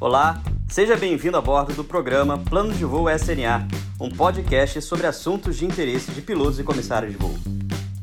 [0.00, 3.66] Olá, seja bem-vindo a bordo do programa Plano de Voo SNA,
[4.00, 7.34] um podcast sobre assuntos de interesse de pilotos e comissários de voo.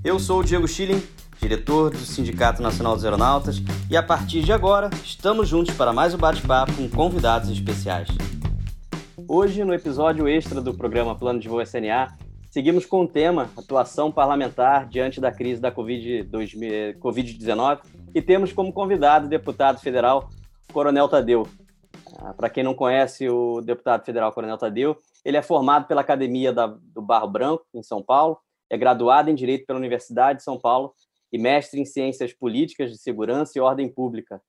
[0.04, 1.02] Eu sou o Diego Schilling,
[1.40, 6.14] diretor do Sindicato Nacional dos Aeronautas, e a partir de agora estamos juntos para mais
[6.14, 8.10] um bate-papo com convidados especiais.
[9.26, 12.10] Hoje, no episódio extra do programa Plano de Voo SNA,
[12.50, 17.80] seguimos com o tema Atuação Parlamentar diante da crise da Covid-19
[18.14, 20.30] e temos como convidado o deputado federal
[20.74, 21.48] Coronel Tadeu.
[22.18, 26.54] Ah, Para quem não conhece o deputado federal Coronel Tadeu, ele é formado pela Academia
[26.54, 30.60] da, do Barro Branco, em São Paulo, é graduado em Direito pela Universidade de São
[30.60, 30.94] Paulo
[31.32, 34.42] e mestre em Ciências Políticas de Segurança e Ordem Pública.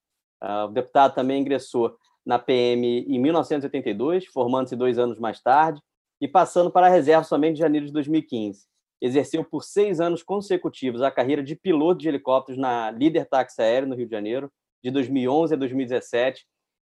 [0.42, 5.80] Uh, o deputado também ingressou na PM em 1982, formando-se dois anos mais tarde,
[6.20, 8.66] e passando para a reserva somente em janeiro de 2015.
[9.00, 13.88] Exerceu por seis anos consecutivos a carreira de piloto de helicópteros na Líder Táxi Aéreo,
[13.88, 14.50] no Rio de Janeiro,
[14.82, 16.46] de 2011 a 2017,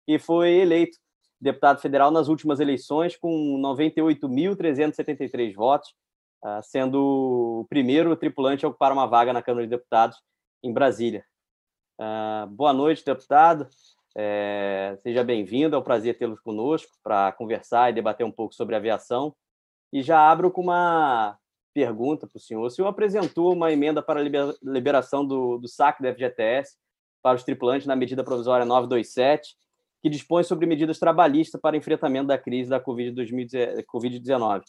[0.06, 0.98] e foi eleito
[1.41, 5.95] deputado federal nas últimas eleições com 98.373 votos,
[6.43, 10.18] ah, sendo o primeiro tripulante a ocupar uma vaga na Câmara de Deputados
[10.63, 11.24] em Brasília.
[11.98, 13.68] Ah, boa noite, deputado.
[14.18, 18.74] É, seja bem-vindo, é um prazer tê-lo conosco para conversar e debater um pouco sobre
[18.74, 19.35] aviação.
[19.93, 21.38] E já abro com uma
[21.74, 22.65] pergunta para o senhor.
[22.65, 24.24] O senhor apresentou uma emenda para a
[24.63, 26.76] liberação do, do saque da FGTS
[27.23, 29.54] para os tripulantes na medida provisória 927,
[30.07, 34.63] que dispõe sobre medidas trabalhistas para enfrentamento da crise da Covid-19.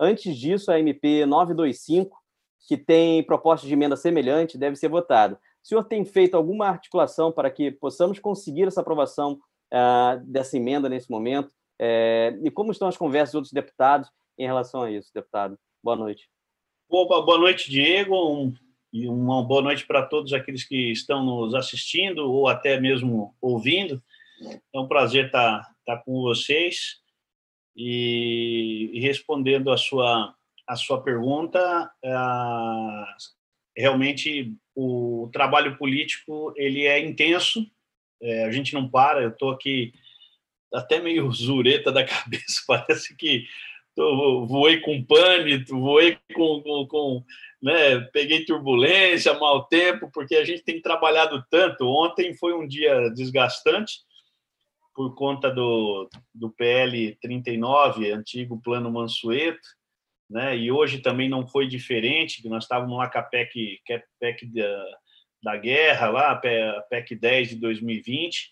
[0.00, 2.18] Antes disso, a MP 925,
[2.66, 5.38] que tem proposta de emenda semelhante, deve ser votada.
[5.62, 9.38] O senhor tem feito alguma articulação para que possamos conseguir essa aprovação
[9.72, 11.52] uh, dessa emenda nesse momento?
[11.80, 15.56] Uh, e como estão as conversas dos outros deputados em relação a isso, deputado?
[15.80, 16.28] Boa noite.
[16.88, 18.52] Opa, boa noite, Diego, um,
[18.92, 24.02] e uma boa noite para todos aqueles que estão nos assistindo ou até mesmo ouvindo.
[24.74, 27.00] É um prazer estar, estar com vocês
[27.76, 30.34] e, e respondendo a sua,
[30.66, 31.90] a sua pergunta.
[32.04, 33.04] Uh,
[33.76, 37.66] realmente o trabalho político ele é intenso,
[38.22, 39.92] é, a gente não para, eu estou aqui
[40.72, 43.44] até meio zureta da cabeça, parece que
[43.94, 47.24] tô, voei com pânico, voei com, com, com
[47.62, 51.86] né, peguei turbulência, mau tempo, porque a gente tem trabalhado tanto.
[51.86, 54.00] Ontem foi um dia desgastante
[55.00, 59.66] por conta do, do PL 39, antigo Plano Mansueto,
[60.28, 60.54] né?
[60.54, 64.04] E hoje também não foi diferente, que nós estávamos lá com a PEC, que é
[64.20, 64.84] PEC da,
[65.42, 68.50] da guerra, lá, a PEC 10 de 2020,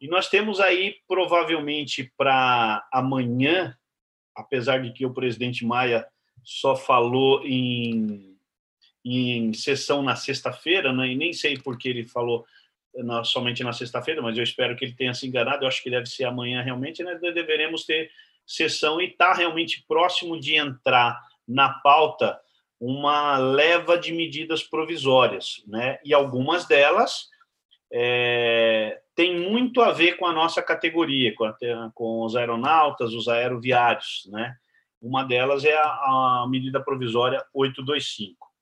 [0.00, 3.72] e nós temos aí provavelmente para amanhã,
[4.34, 6.04] apesar de que o presidente Maia
[6.42, 8.36] só falou em,
[9.04, 11.06] em sessão na sexta-feira, né?
[11.06, 12.44] e nem sei por que ele falou
[12.96, 15.90] na, somente na sexta-feira, mas eu espero que ele tenha se enganado, eu acho que
[15.90, 17.18] deve ser amanhã realmente, né?
[17.20, 18.10] deveremos ter
[18.46, 22.38] sessão e está realmente próximo de entrar na pauta
[22.80, 25.98] uma leva de medidas provisórias, né?
[26.04, 27.28] E algumas delas
[27.90, 31.56] é, têm muito a ver com a nossa categoria, com, a,
[31.94, 34.56] com os aeronautas, os aeroviários, né?
[35.00, 38.53] Uma delas é a, a medida provisória 825.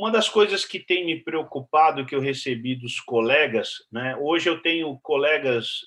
[0.00, 4.16] Uma das coisas que tem me preocupado que eu recebi dos colegas, né?
[4.16, 5.80] Hoje eu tenho colegas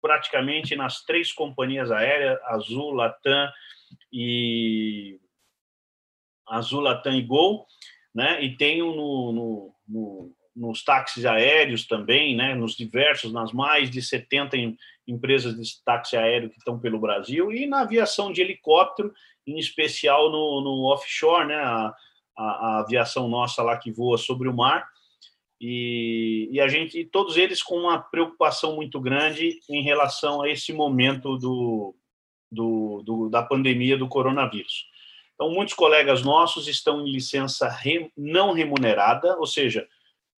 [0.00, 3.50] praticamente nas três companhias aéreas, Azul, Latam
[4.12, 5.18] e
[6.46, 7.66] Azul, Latam e Gol,
[8.14, 8.40] né?
[8.44, 12.54] E tenho no, no, no, nos táxis aéreos também, né?
[12.54, 14.56] Nos diversos, nas mais de 70
[15.04, 19.12] empresas de táxi aéreo que estão pelo Brasil e na aviação de helicóptero,
[19.44, 21.56] em especial no, no offshore, né?
[21.56, 21.92] A,
[22.36, 24.86] a, a aviação nossa lá que voa sobre o mar
[25.60, 30.72] e, e, a gente, todos eles com uma preocupação muito grande em relação a esse
[30.72, 31.94] momento do,
[32.52, 34.86] do, do, da pandemia do coronavírus.
[35.34, 39.86] Então, muitos colegas nossos estão em licença re, não remunerada, ou seja,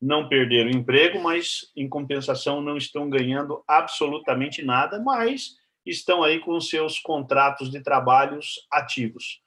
[0.00, 6.60] não perderam emprego, mas em compensação não estão ganhando absolutamente nada, mas estão aí com
[6.60, 9.40] seus contratos de trabalhos ativos.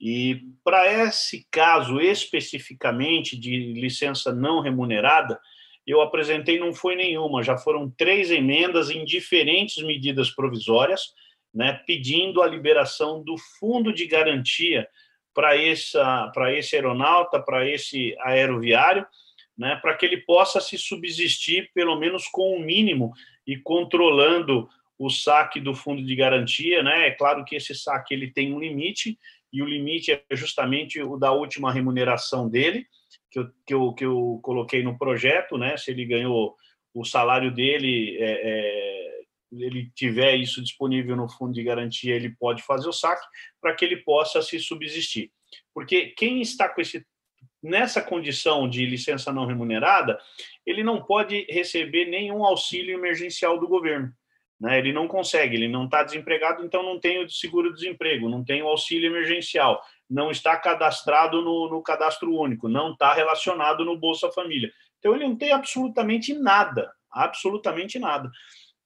[0.00, 5.40] E para esse caso especificamente de licença não remunerada,
[5.86, 11.12] eu apresentei não foi nenhuma, já foram três emendas em diferentes medidas provisórias,
[11.52, 14.88] né, pedindo a liberação do fundo de garantia
[15.32, 19.06] para essa para esse aeronauta, para esse aeroviário,
[19.56, 23.12] né, para que ele possa se subsistir pelo menos com o mínimo
[23.46, 24.68] e controlando
[24.98, 27.08] o saque do fundo de garantia, né?
[27.08, 29.18] É claro que esse saque ele tem um limite
[29.54, 32.88] e o limite é justamente o da última remuneração dele,
[33.30, 35.76] que eu, que eu, que eu coloquei no projeto, né?
[35.76, 36.56] Se ele ganhou
[36.92, 39.20] o salário dele é, é,
[39.52, 43.24] ele tiver isso disponível no fundo de garantia, ele pode fazer o saque
[43.60, 45.30] para que ele possa se subsistir.
[45.72, 47.06] Porque quem está com esse
[47.62, 50.18] nessa condição de licença não remunerada,
[50.66, 54.12] ele não pode receber nenhum auxílio emergencial do governo.
[54.64, 54.78] Né?
[54.78, 58.66] Ele não consegue, ele não está desempregado, então não tem o seguro-desemprego, não tem o
[58.66, 64.72] auxílio emergencial, não está cadastrado no, no cadastro único, não está relacionado no Bolsa Família.
[64.98, 68.30] Então ele não tem absolutamente nada, absolutamente nada.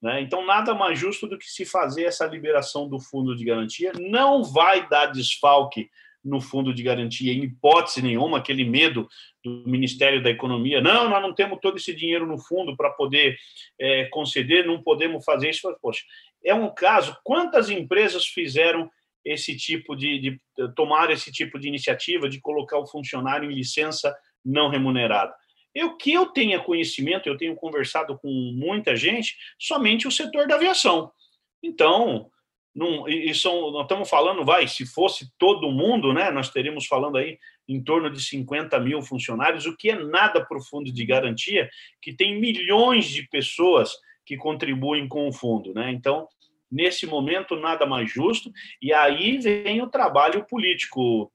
[0.03, 0.21] Né?
[0.21, 3.93] Então, nada mais justo do que se fazer essa liberação do fundo de garantia.
[4.01, 5.89] Não vai dar desfalque
[6.25, 9.09] no fundo de garantia, em hipótese nenhuma, aquele medo
[9.43, 10.81] do Ministério da Economia.
[10.81, 13.37] Não, nós não temos todo esse dinheiro no fundo para poder
[13.79, 15.75] é, conceder, não podemos fazer isso.
[15.81, 16.03] Poxa,
[16.45, 17.17] é um caso.
[17.25, 18.91] Quantas empresas fizeram
[19.25, 20.41] esse tipo de, de
[20.75, 25.35] tomar esse tipo de iniciativa de colocar o funcionário em licença não remunerada?
[25.75, 30.57] Eu que eu tenha conhecimento, eu tenho conversado com muita gente, somente o setor da
[30.57, 31.13] aviação.
[31.63, 32.31] Então,
[32.79, 37.19] não, e são, nós estamos falando, vai, se fosse todo mundo, né, nós teríamos falando
[37.19, 37.37] aí
[37.67, 41.69] em torno de 50 mil funcionários, o que é nada para o fundo de garantia,
[42.01, 43.91] que tem milhões de pessoas
[44.25, 45.75] que contribuem com o fundo.
[45.75, 45.91] Né?
[45.91, 46.29] Então,
[46.71, 48.53] nesse momento, nada mais justo.
[48.81, 51.33] E aí vem o trabalho político,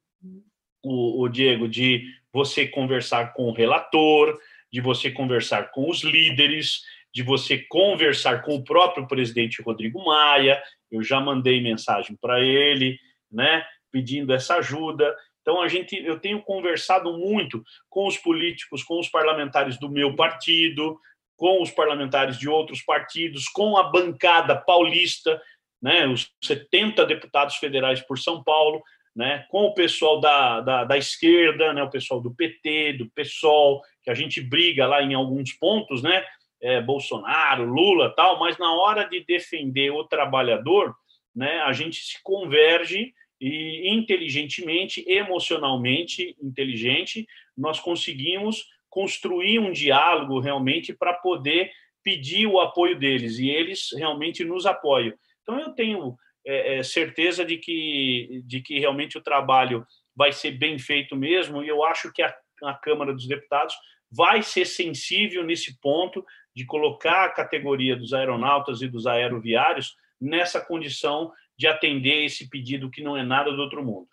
[0.81, 4.39] o, o Diego, de você conversar com o relator,
[4.71, 10.61] de você conversar com os líderes, de você conversar com o próprio presidente Rodrigo Maia.
[10.93, 12.97] Eu já mandei mensagem para ele,
[13.31, 15.15] né, pedindo essa ajuda.
[15.41, 20.15] Então a gente, eu tenho conversado muito com os políticos, com os parlamentares do meu
[20.15, 20.99] partido,
[21.35, 25.41] com os parlamentares de outros partidos, com a bancada paulista,
[25.81, 28.81] né, os 70 deputados federais por São Paulo,
[29.15, 33.81] né, com o pessoal da, da, da, esquerda, né, o pessoal do PT, do PSOL,
[34.01, 36.23] que a gente briga lá em alguns pontos, né,
[36.63, 40.95] é, Bolsonaro, Lula, tal, mas na hora de defender o trabalhador,
[41.35, 47.27] né, a gente se converge e inteligentemente, emocionalmente inteligente,
[47.57, 51.71] nós conseguimos construir um diálogo realmente para poder
[52.01, 55.13] pedir o apoio deles e eles realmente nos apoiam.
[55.41, 56.15] Então eu tenho
[56.45, 61.63] é, é, certeza de que de que realmente o trabalho vai ser bem feito mesmo
[61.63, 62.33] e eu acho que a,
[62.63, 63.75] a Câmara dos Deputados
[64.15, 66.25] vai ser sensível nesse ponto
[66.55, 72.89] de colocar a categoria dos aeronautas e dos aeroviários nessa condição de atender esse pedido
[72.89, 74.07] que não é nada do outro mundo.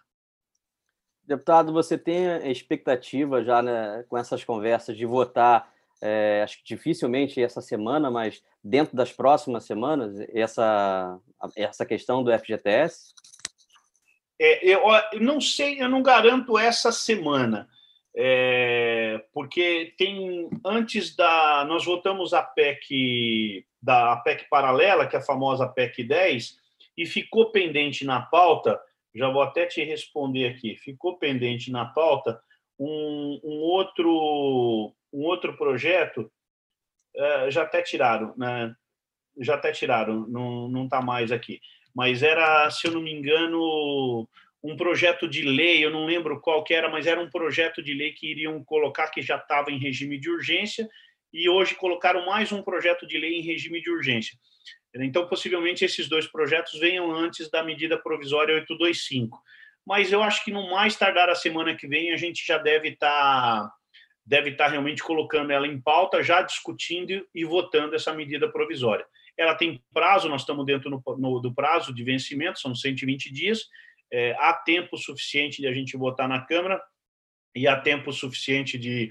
[1.24, 5.70] Deputado, você tem expectativa já né, com essas conversas de votar,
[6.00, 11.18] é, acho que dificilmente essa semana, mas dentro das próximas semanas, essa,
[11.54, 13.14] essa questão do FGTS?
[14.40, 14.80] É, eu
[15.20, 17.68] não sei, eu não garanto essa semana,
[18.16, 25.18] é, porque tem antes da nós votamos a PEC da a PEC paralela, que é
[25.18, 26.58] a famosa PEC 10,
[26.96, 28.80] e ficou pendente na pauta.
[29.14, 30.76] Já vou até te responder aqui.
[30.76, 32.40] Ficou pendente na pauta
[32.78, 36.30] um, um outro um outro projeto.
[37.14, 38.74] É, já até tiraram, né?
[39.38, 41.60] Já até tiraram, não não está mais aqui.
[41.94, 44.28] Mas era, se eu não me engano,
[44.62, 47.94] um projeto de lei, eu não lembro qual que era, mas era um projeto de
[47.94, 50.88] lei que iriam colocar que já estava em regime de urgência
[51.32, 54.36] e hoje colocaram mais um projeto de lei em regime de urgência.
[54.94, 59.40] Então, possivelmente, esses dois projetos venham antes da medida provisória 825.
[59.86, 62.88] Mas eu acho que no mais tardar a semana que vem a gente já deve
[62.88, 63.72] estar tá,
[64.26, 69.06] deve tá realmente colocando ela em pauta, já discutindo e votando essa medida provisória.
[69.38, 73.66] Ela tem prazo, nós estamos dentro no, no, do prazo de vencimento, são 120 dias,
[74.12, 76.80] é, há tempo suficiente de a gente votar na Câmara
[77.54, 79.10] e há tempo suficiente de,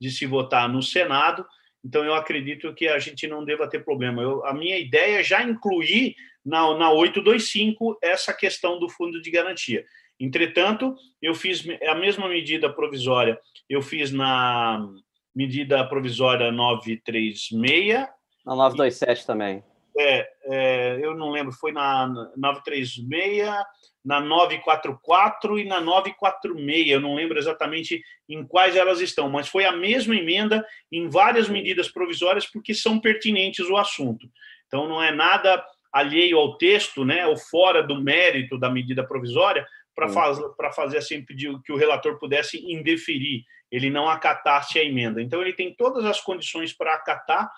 [0.00, 1.46] de se votar no Senado.
[1.84, 4.22] Então, eu acredito que a gente não deva ter problema.
[4.22, 6.14] Eu, a minha ideia é já incluir
[6.44, 9.84] na, na 825 essa questão do fundo de garantia.
[10.18, 14.86] Entretanto, eu fiz a mesma medida provisória, eu fiz na
[15.34, 18.06] medida provisória 936.
[18.44, 19.64] Na 927 também.
[20.02, 23.46] É, é, eu não lembro, foi na 936
[24.04, 26.88] na 944 e na 946.
[26.88, 31.48] Eu não lembro exatamente em quais elas estão, mas foi a mesma emenda em várias
[31.48, 34.26] medidas provisórias porque são pertinentes ao assunto.
[34.66, 39.66] Então não é nada alheio ao texto, né, ou fora do mérito da medida provisória
[39.94, 44.84] para fazer para fazer assim pedir que o relator pudesse indeferir, ele não acatasse a
[44.84, 45.20] emenda.
[45.20, 47.50] Então ele tem todas as condições para acatar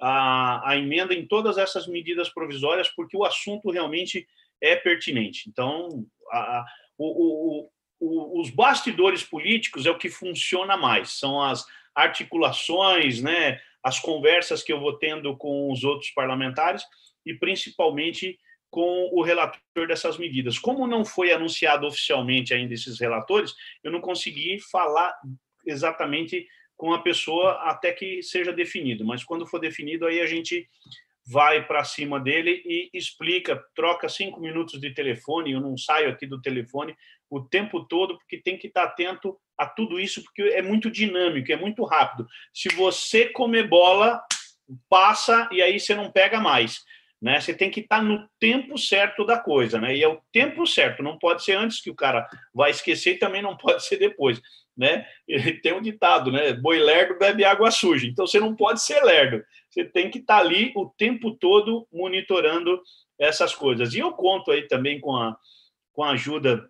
[0.00, 4.26] a, a emenda em todas essas medidas provisórias, porque o assunto realmente
[4.60, 5.48] é pertinente.
[5.48, 6.64] Então, a,
[6.98, 13.60] o, o, o, os bastidores políticos é o que funciona mais, são as articulações, né,
[13.82, 16.84] as conversas que eu vou tendo com os outros parlamentares,
[17.24, 18.38] e principalmente
[18.70, 20.58] com o relator dessas medidas.
[20.58, 25.16] Como não foi anunciado oficialmente ainda esses relatores, eu não consegui falar
[25.64, 30.68] exatamente com a pessoa até que seja definido, mas quando for definido, aí a gente
[31.28, 36.26] vai para cima dele e explica, troca cinco minutos de telefone, eu não saio aqui
[36.26, 36.94] do telefone
[37.28, 41.50] o tempo todo, porque tem que estar atento a tudo isso, porque é muito dinâmico,
[41.50, 42.28] é muito rápido.
[42.52, 44.22] Se você comer bola,
[44.88, 46.84] passa e aí você não pega mais.
[47.20, 47.40] Né?
[47.40, 49.96] Você tem que estar no tempo certo da coisa, né?
[49.96, 53.18] E é o tempo certo, não pode ser antes que o cara vai esquecer e
[53.18, 54.40] também não pode ser depois,
[54.76, 55.06] né?
[55.62, 56.52] Tem um ditado, né?
[56.52, 58.06] Boi lerdo bebe água suja.
[58.06, 59.44] Então você não pode ser lerdo.
[59.70, 62.80] Você tem que estar ali o tempo todo monitorando
[63.18, 63.94] essas coisas.
[63.94, 65.36] E eu conto aí também com a
[65.92, 66.68] com a ajuda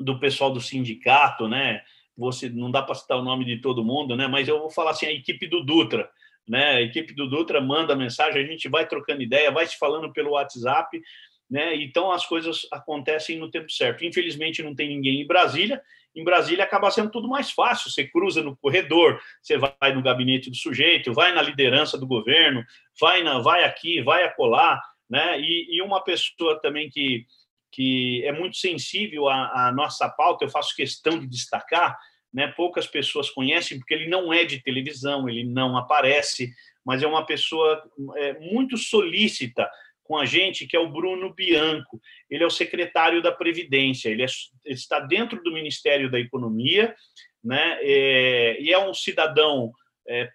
[0.00, 1.80] do pessoal do sindicato, né?
[2.16, 4.26] Você não dá para citar o nome de todo mundo, né?
[4.26, 6.10] Mas eu vou falar assim, a equipe do Dutra,
[6.46, 6.72] né?
[6.72, 10.32] A equipe do Dutra manda mensagem, a gente vai trocando ideia, vai se falando pelo
[10.32, 11.00] WhatsApp,
[11.48, 11.76] né?
[11.76, 14.04] Então as coisas acontecem no tempo certo.
[14.04, 15.80] Infelizmente não tem ninguém em Brasília.
[16.14, 17.90] Em Brasília acaba sendo tudo mais fácil.
[17.90, 22.64] Você cruza no corredor, você vai no gabinete do sujeito, vai na liderança do governo,
[23.00, 25.40] vai na, vai aqui, vai acolá, né?
[25.40, 27.26] E, e uma pessoa também que
[27.74, 31.98] que é muito sensível à, à nossa pauta, eu faço questão de destacar,
[32.32, 32.46] né?
[32.46, 36.54] Poucas pessoas conhecem porque ele não é de televisão, ele não aparece,
[36.84, 37.82] mas é uma pessoa
[38.16, 39.68] é, muito solícita
[40.04, 42.00] com a gente, que é o Bruno Bianco.
[42.30, 44.26] Ele é o secretário da Previdência, ele, é,
[44.64, 46.94] ele está dentro do Ministério da Economia,
[47.42, 47.78] né?
[47.80, 49.72] É, e é um cidadão
[50.06, 50.30] é,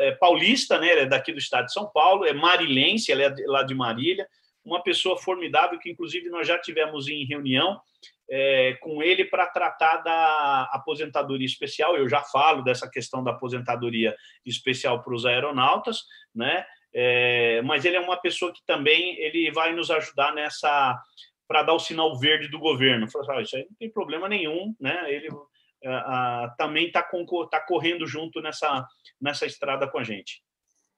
[0.00, 0.92] é paulista, né?
[0.92, 4.28] Ele é daqui do estado de São Paulo, é marilense, ele é lá de Marília,
[4.64, 7.80] uma pessoa formidável que, inclusive, nós já tivemos em reunião
[8.28, 11.96] é, com ele para tratar da aposentadoria especial.
[11.96, 16.02] Eu já falo dessa questão da aposentadoria especial para os aeronautas,
[16.34, 16.66] né?
[16.98, 20.98] É, mas ele é uma pessoa que também ele vai nos ajudar nessa
[21.46, 23.10] para dar o sinal verde do governo.
[23.10, 25.04] Fala, ah, isso aí não tem problema nenhum, né?
[25.12, 25.28] Ele
[26.56, 27.06] também está
[27.50, 28.86] tá correndo junto nessa
[29.20, 30.42] nessa estrada com a gente.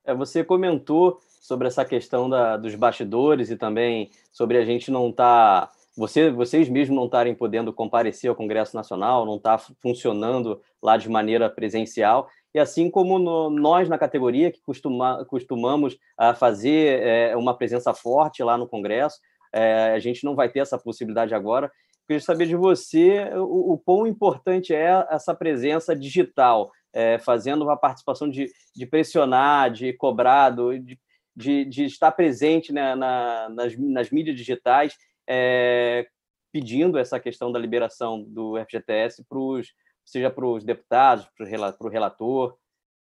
[0.05, 5.11] É, você comentou sobre essa questão da, dos bastidores e também sobre a gente não
[5.11, 10.63] estar tá você, vocês mesmos não estarem podendo comparecer ao Congresso Nacional, não está funcionando
[10.81, 16.35] lá de maneira presencial, e assim como no, nós na categoria, que costuma, costumamos a
[16.35, 19.21] fazer é, uma presença forte lá no Congresso,
[19.53, 21.71] é, a gente não vai ter essa possibilidade agora.
[22.05, 27.77] Queria saber de você o, o quão importante é essa presença digital, é, fazendo a
[27.77, 30.99] participação de, de pressionar, de cobrar, de,
[31.37, 34.97] de, de estar presente né, na, nas, nas mídias digitais
[35.29, 36.09] é,
[36.53, 39.69] pedindo essa questão da liberação do FGTS para os
[40.11, 41.47] seja para os deputados, para
[41.87, 42.57] o relator?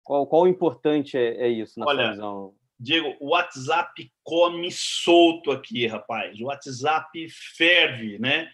[0.03, 2.55] Qual, qual o importante é, é isso na Olha, sua visão?
[2.79, 6.39] Diego, o WhatsApp come solto aqui, rapaz.
[6.39, 8.49] O WhatsApp ferve, né?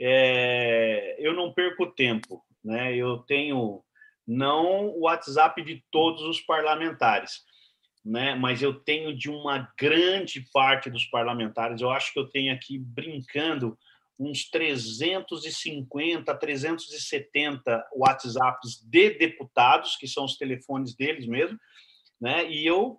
[0.00, 2.94] É, eu não perco tempo, né?
[2.94, 3.82] Eu tenho
[4.28, 7.40] não o WhatsApp de todos os parlamentares,
[8.04, 8.34] né?
[8.34, 11.80] mas eu tenho de uma grande parte dos parlamentares.
[11.80, 13.78] Eu acho que eu tenho aqui brincando
[14.18, 21.58] uns 350, 370 WhatsApps de deputados, que são os telefones deles mesmo,
[22.20, 22.50] né?
[22.50, 22.98] E eu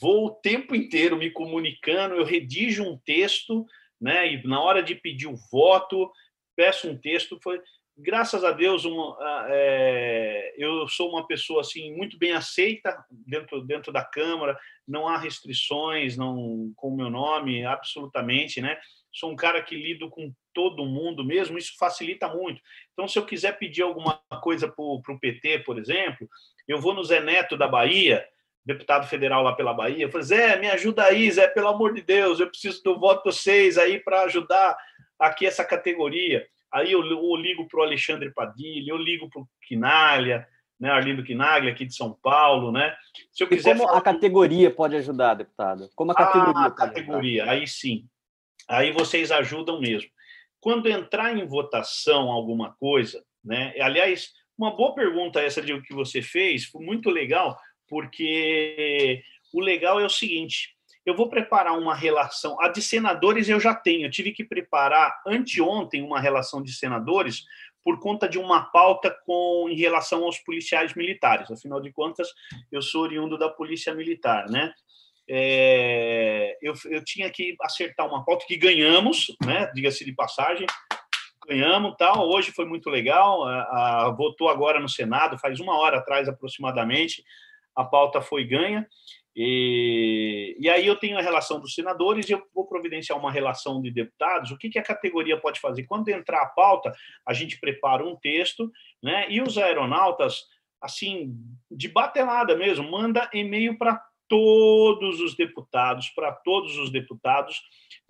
[0.00, 3.64] vou o tempo inteiro me comunicando, eu redijo um texto,
[4.00, 4.32] né?
[4.32, 6.10] E na hora de pedir o voto,
[6.56, 7.60] peço um texto, foi
[7.96, 9.16] graças a Deus, uma,
[9.48, 14.58] é, eu sou uma pessoa assim muito bem aceita dentro dentro da Câmara.
[14.88, 18.78] Não há restrições, não com o meu nome, absolutamente, né?
[19.12, 21.58] Sou um cara que lido com todo mundo mesmo.
[21.58, 22.60] Isso facilita muito.
[22.92, 26.28] Então, se eu quiser pedir alguma coisa para o PT, por exemplo,
[26.66, 28.24] eu vou no Zé Neto da Bahia,
[28.64, 32.02] deputado federal lá pela Bahia, eu falo, Zé, me ajuda aí, Zé, pelo amor de
[32.02, 34.76] Deus, eu preciso do voto de vocês aí para ajudar
[35.18, 36.46] aqui essa categoria.
[36.72, 40.46] Aí eu, eu ligo para o Alexandre Padilha, eu ligo para o Quinalha,
[40.80, 42.96] né, Arlindo Quinaglia, aqui de São Paulo, né?
[43.30, 43.98] Se eu quiser e como falar...
[43.98, 45.88] a categoria pode ajudar, deputado?
[45.94, 47.56] Como a categoria ah, a categoria, ajudar?
[47.56, 48.08] aí sim.
[48.72, 50.10] Aí vocês ajudam mesmo.
[50.60, 53.74] Quando entrar em votação alguma coisa, né?
[53.80, 59.60] Aliás, uma boa pergunta essa de o que você fez, foi muito legal, porque o
[59.60, 60.74] legal é o seguinte:
[61.04, 62.58] eu vou preparar uma relação.
[62.60, 64.06] A de senadores eu já tenho.
[64.06, 67.44] Eu tive que preparar anteontem uma relação de senadores
[67.84, 71.50] por conta de uma pauta com em relação aos policiais militares.
[71.50, 72.28] Afinal de contas,
[72.70, 74.72] eu sou oriundo da polícia militar, né?
[75.28, 79.70] É, eu, eu tinha que acertar uma pauta que ganhamos, né?
[79.74, 80.66] Diga-se de passagem,
[81.46, 82.28] ganhamos tal.
[82.28, 83.44] Hoje foi muito legal.
[83.44, 87.22] A, a, votou agora no Senado, faz uma hora atrás aproximadamente.
[87.74, 88.86] A pauta foi ganha
[89.34, 93.80] E, e aí eu tenho a relação dos senadores e eu vou providenciar uma relação
[93.80, 94.50] de deputados.
[94.50, 95.84] O que, que a categoria pode fazer?
[95.84, 96.92] Quando entrar a pauta,
[97.26, 98.70] a gente prepara um texto,
[99.02, 99.26] né?
[99.30, 100.42] E os aeronautas,
[100.80, 101.34] assim,
[101.70, 107.60] de batelada mesmo, manda e-mail para todos os deputados, para todos os deputados,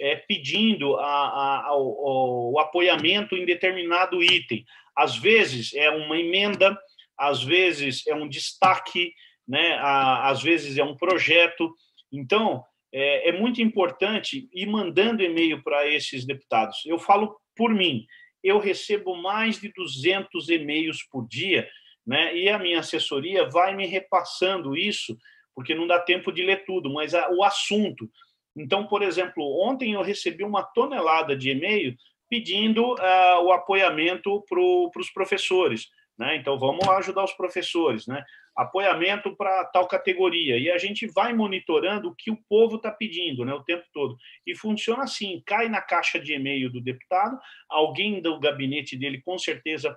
[0.00, 4.64] é, pedindo a, a, ao, o apoiamento em determinado item.
[4.96, 6.78] Às vezes é uma emenda,
[7.18, 9.12] às vezes é um destaque,
[9.48, 9.76] né?
[9.82, 11.74] às vezes é um projeto.
[12.12, 12.62] Então,
[12.92, 16.86] é, é muito importante ir mandando e-mail para esses deputados.
[16.86, 18.06] Eu falo por mim,
[18.44, 21.68] eu recebo mais de 200 e-mails por dia,
[22.06, 22.36] né?
[22.36, 25.16] e a minha assessoria vai me repassando isso,
[25.54, 28.08] porque não dá tempo de ler tudo, mas a, o assunto.
[28.56, 31.96] Então, por exemplo, ontem eu recebi uma tonelada de e-mail
[32.28, 35.88] pedindo uh, o apoiamento para os professores.
[36.18, 36.36] Né?
[36.36, 38.06] Então, vamos ajudar os professores.
[38.06, 38.22] Né?
[38.56, 40.58] Apoiamento para tal categoria.
[40.58, 44.16] E a gente vai monitorando o que o povo está pedindo né, o tempo todo.
[44.46, 49.38] E funciona assim: cai na caixa de e-mail do deputado, alguém do gabinete dele, com
[49.38, 49.96] certeza,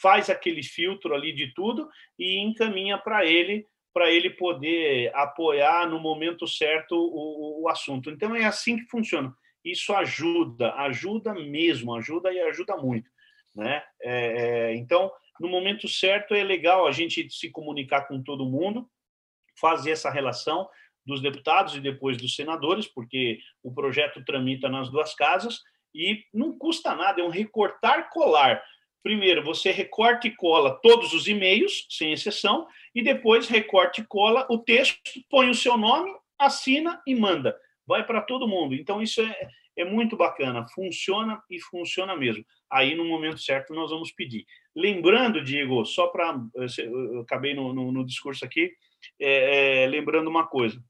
[0.00, 6.00] faz aquele filtro ali de tudo e encaminha para ele para ele poder apoiar no
[6.00, 8.10] momento certo o, o, assunto.
[8.10, 9.32] Então é assim que funciona.
[9.64, 13.08] Isso ajuda, ajuda mesmo, ajuda e ajuda muito,
[13.54, 13.84] né?
[14.02, 15.10] É, é, então,
[15.40, 18.90] no momento certo é legal a gente se comunicar com todo mundo,
[19.58, 20.68] fazer essa relação
[21.06, 25.60] dos deputados e depois dos senadores, porque o projeto tramita nas duas casas
[25.94, 28.60] e não custa nada, é um recortar colar.
[29.04, 34.46] Primeiro, você recorta e cola todos os e-mails, sem exceção, e depois recorte e cola
[34.48, 37.54] o texto, põe o seu nome, assina e manda.
[37.86, 38.74] Vai para todo mundo.
[38.74, 42.46] Então, isso é, é muito bacana, funciona e funciona mesmo.
[42.72, 44.46] Aí, no momento certo, nós vamos pedir.
[44.74, 46.40] Lembrando, Diego, só para.
[46.78, 48.72] Eu acabei no, no, no discurso aqui,
[49.20, 50.82] é, é, lembrando uma coisa.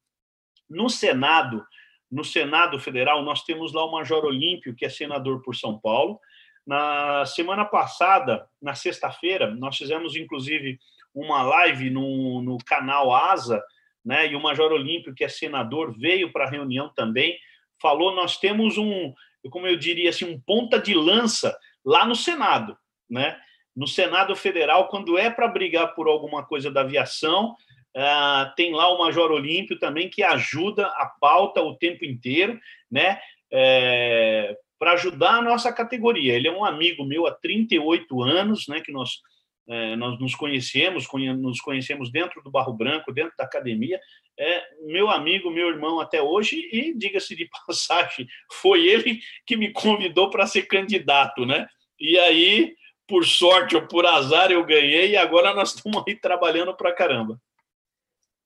[0.70, 1.66] No Senado,
[2.08, 6.20] no Senado Federal, nós temos lá o Major Olímpio, que é senador por São Paulo,
[6.66, 10.78] na semana passada, na sexta-feira, nós fizemos inclusive
[11.14, 13.62] uma live no, no canal Asa,
[14.04, 14.26] né?
[14.26, 17.38] E o Major Olímpio, que é senador, veio para a reunião também,
[17.80, 19.14] falou: nós temos um,
[19.50, 22.76] como eu diria assim, um ponta de lança lá no Senado,
[23.08, 23.38] né?
[23.76, 27.56] No Senado Federal, quando é para brigar por alguma coisa da aviação,
[27.96, 32.58] uh, tem lá o Major Olímpio também que ajuda a pauta o tempo inteiro,
[32.90, 33.20] né?
[33.52, 36.34] É, para ajudar a nossa categoria.
[36.34, 39.12] Ele é um amigo meu há 38 anos, né, que nós,
[39.66, 43.98] é, nós nos conhecemos, nos conhecemos dentro do Barro Branco, dentro da academia.
[44.38, 48.28] É meu amigo, meu irmão até hoje, e diga-se de passagem,
[48.60, 51.66] foi ele que me convidou para ser candidato, né?
[51.98, 52.74] E aí,
[53.08, 57.40] por sorte ou por azar, eu ganhei e agora nós estamos aí trabalhando para caramba.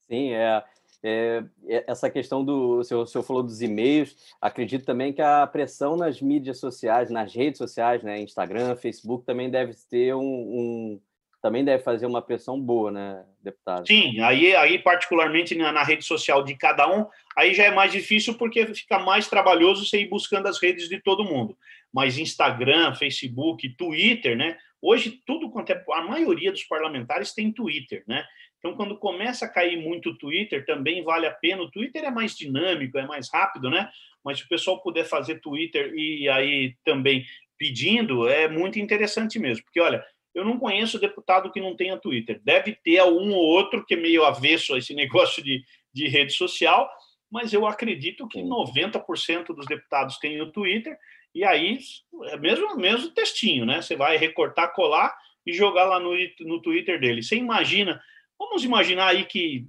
[0.07, 0.63] Sim, é.
[1.03, 1.45] É,
[1.87, 2.79] essa questão do.
[2.79, 7.09] O senhor, o senhor falou dos e-mails, acredito também que a pressão nas mídias sociais,
[7.09, 11.01] nas redes sociais, né, Instagram, Facebook, também deve ter um, um
[11.41, 13.87] também deve fazer uma pressão boa, né, deputado?
[13.87, 17.07] Sim, aí, aí particularmente na, na, rede social de cada um,
[17.37, 21.01] aí já é mais difícil porque fica mais trabalhoso você ir buscando as redes de
[21.01, 21.57] todo mundo.
[21.93, 24.59] Mas Instagram, Facebook, Twitter, né?
[24.83, 28.25] Hoje tudo quanto é a maioria dos parlamentares tem Twitter, né?
[28.59, 31.63] Então, quando começa a cair muito o Twitter, também vale a pena.
[31.63, 33.89] O Twitter é mais dinâmico, é mais rápido, né?
[34.25, 37.25] Mas se o pessoal puder fazer Twitter e aí também
[37.57, 39.65] pedindo, é muito interessante mesmo.
[39.65, 42.41] Porque, olha, eu não conheço deputado que não tenha Twitter.
[42.45, 46.33] Deve ter um ou outro que é meio avesso a esse negócio de, de rede
[46.33, 46.91] social,
[47.31, 50.97] mas eu acredito que 90% dos deputados têm o Twitter,
[51.35, 51.79] e aí
[52.25, 53.83] é mesmo, mesmo textinho, né?
[53.83, 55.15] Você vai recortar, colar
[55.47, 57.23] e jogar lá no, no Twitter dele.
[57.23, 58.01] Você imagina
[58.39, 59.67] Vamos imaginar aí que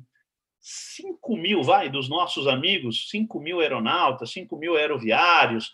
[0.59, 5.73] 5 mil, vai, dos nossos amigos, 5 mil aeronautas, 5 mil aeroviários,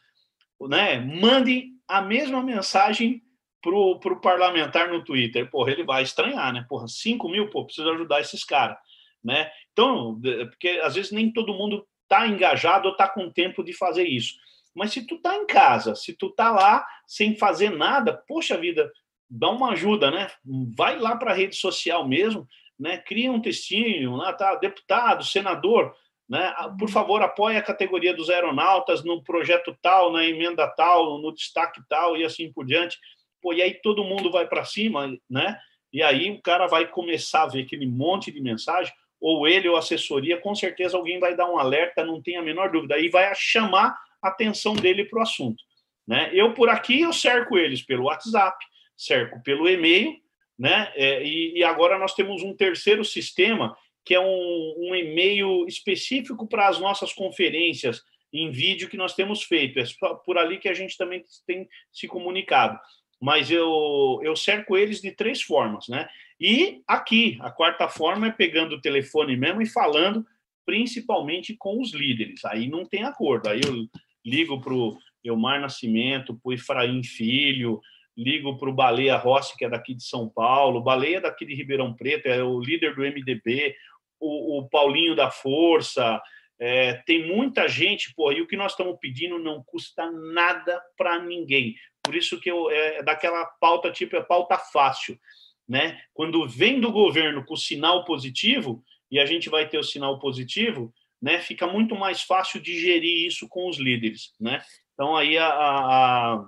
[0.61, 3.21] né, mandem a mesma mensagem
[3.61, 5.49] para o parlamentar no Twitter.
[5.49, 6.65] Porra, ele vai estranhar, né?
[6.69, 8.77] Porra, 5 mil, pô, precisa ajudar esses caras,
[9.23, 9.49] né?
[9.73, 14.07] Então, porque às vezes nem todo mundo está engajado ou está com tempo de fazer
[14.07, 14.35] isso.
[14.73, 18.91] Mas se tu tá em casa, se tu tá lá sem fazer nada, poxa vida,
[19.27, 20.29] dá uma ajuda, né?
[20.75, 22.47] Vai lá para a rede social mesmo,
[22.79, 22.97] né?
[22.97, 24.33] Cria um textinho, né?
[24.33, 25.95] tá, deputado, senador,
[26.27, 26.53] né?
[26.79, 31.81] Por favor, apoie a categoria dos aeronautas no projeto tal, na emenda tal, no destaque
[31.87, 32.97] tal e assim por diante.
[33.41, 35.57] Pô, e aí todo mundo vai para cima, né?
[35.93, 39.77] E aí o cara vai começar a ver aquele monte de mensagem, ou ele ou
[39.77, 42.95] assessoria, com certeza alguém vai dar um alerta, não tem a menor dúvida.
[42.95, 45.63] Aí vai chamar a atenção dele para o assunto.
[46.07, 46.29] Né?
[46.33, 48.57] Eu, por aqui, eu cerco eles pelo WhatsApp,
[48.97, 50.15] cerco pelo e-mail,
[50.57, 50.91] né?
[50.95, 56.47] É, e, e, agora nós temos um terceiro sistema que é um, um e-mail específico
[56.47, 59.79] para as nossas conferências em vídeo que nós temos feito.
[59.79, 59.83] É
[60.25, 62.79] por ali que a gente também tem se comunicado.
[63.19, 66.07] Mas eu, eu cerco eles de três formas, né?
[66.39, 70.25] E aqui, a quarta forma é pegando o telefone mesmo e falando
[70.65, 72.43] principalmente com os líderes.
[72.45, 73.47] Aí não tem acordo.
[73.49, 73.87] Aí eu
[74.25, 77.79] ligo para o Elmar Nascimento, para o Efraim Filho,
[78.17, 81.53] ligo para o Baleia Rossi, que é daqui de São Paulo, Baleia é daqui de
[81.53, 83.75] Ribeirão Preto, é o líder do MDB,
[84.19, 86.21] o, o Paulinho da Força,
[86.59, 91.19] é, tem muita gente, pô, e o que nós estamos pedindo não custa nada para
[91.19, 91.75] ninguém.
[92.01, 95.19] Por isso que eu, é daquela pauta tipo, é pauta fácil.
[95.67, 95.99] Né?
[96.13, 100.93] Quando vem do governo com sinal positivo, e a gente vai ter o sinal positivo,
[101.21, 104.33] né, fica muito mais fácil digerir isso com os líderes.
[104.39, 104.61] Né?
[104.93, 106.45] Então, aí a, a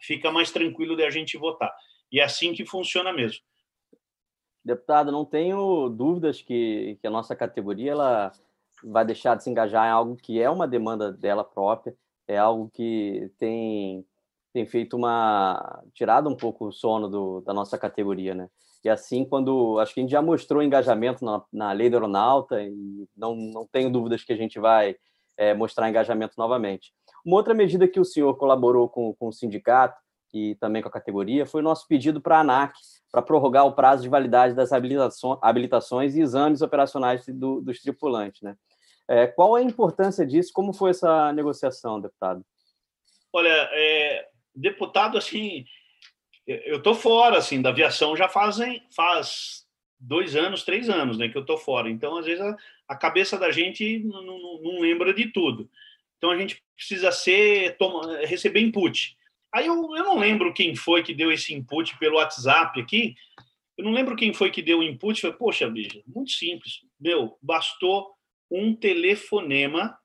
[0.00, 1.72] fica mais tranquilo de a gente votar.
[2.10, 3.42] E é assim que funciona mesmo.
[4.64, 8.32] Deputado, não tenho dúvidas que, que a nossa categoria ela
[8.82, 12.70] vai deixar de se engajar em algo que é uma demanda dela própria, é algo
[12.72, 14.04] que tem,
[14.52, 15.82] tem feito uma.
[15.94, 18.50] tirado um pouco o sono do, da nossa categoria, né?
[18.84, 19.78] E assim, quando.
[19.80, 23.66] Acho que a gente já mostrou engajamento na, na lei do aeronauta, e não, não
[23.66, 24.96] tenho dúvidas que a gente vai
[25.36, 26.92] é, mostrar engajamento novamente.
[27.28, 30.00] Uma outra medida que o senhor colaborou com, com o sindicato
[30.32, 32.72] e também com a categoria foi o nosso pedido para a ANAC
[33.12, 38.40] para prorrogar o prazo de validade das habilitações e exames operacionais do, dos tripulantes.
[38.40, 38.56] Né?
[39.06, 40.54] É, qual a importância disso?
[40.54, 42.42] Como foi essa negociação, deputado?
[43.30, 45.66] Olha, é, deputado, assim,
[46.46, 49.66] eu estou fora assim da aviação já fazem faz
[50.00, 51.90] dois anos, três anos, né, que eu estou fora.
[51.90, 52.56] Então, às vezes a,
[52.88, 55.68] a cabeça da gente não, não, não, lembra de tudo.
[56.18, 59.16] Então a gente precisa ser toma, receber input.
[59.54, 63.14] Aí eu, eu não lembro quem foi que deu esse input pelo WhatsApp aqui.
[63.76, 65.20] Eu não lembro quem foi que deu o input.
[65.20, 66.80] Falei, poxa, bicho, muito simples.
[67.00, 68.10] Meu, bastou
[68.50, 69.96] um telefonema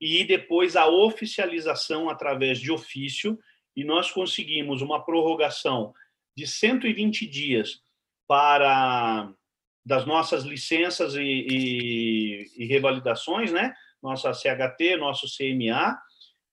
[0.00, 3.38] e depois a oficialização através de ofício,
[3.76, 5.94] e nós conseguimos uma prorrogação
[6.36, 7.80] de 120 dias
[8.26, 9.32] para
[9.84, 13.74] das nossas licenças e, e, e revalidações, né?
[14.02, 15.98] Nossa CHT, nosso CMA,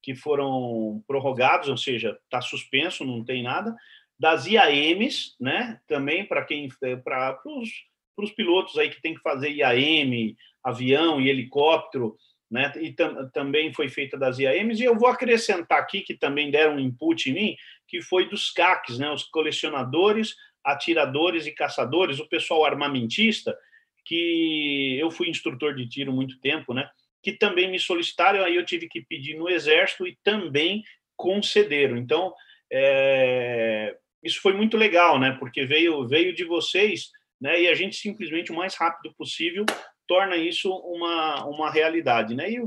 [0.01, 3.75] que foram prorrogados, ou seja, está suspenso, não tem nada.
[4.17, 5.79] Das IAMs, né?
[5.87, 6.69] Também para quem,
[7.03, 12.17] para os pilotos aí que tem que fazer IAM, avião e helicóptero,
[12.49, 12.71] né?
[12.81, 14.79] E tam, também foi feita das IAMs.
[14.79, 17.55] E eu vou acrescentar aqui que também deram um input em mim,
[17.87, 19.09] que foi dos CACs, né?
[19.11, 23.57] Os colecionadores, atiradores e caçadores, o pessoal armamentista,
[24.05, 26.89] que eu fui instrutor de tiro muito tempo, né?
[27.21, 30.83] Que também me solicitaram, aí eu tive que pedir no Exército e também
[31.15, 31.97] concederam.
[31.97, 32.33] Então,
[32.71, 35.35] é, isso foi muito legal, né?
[35.39, 37.61] Porque veio veio de vocês, né?
[37.61, 39.65] E a gente simplesmente o mais rápido possível
[40.07, 42.33] torna isso uma, uma realidade.
[42.33, 42.51] Né?
[42.51, 42.59] E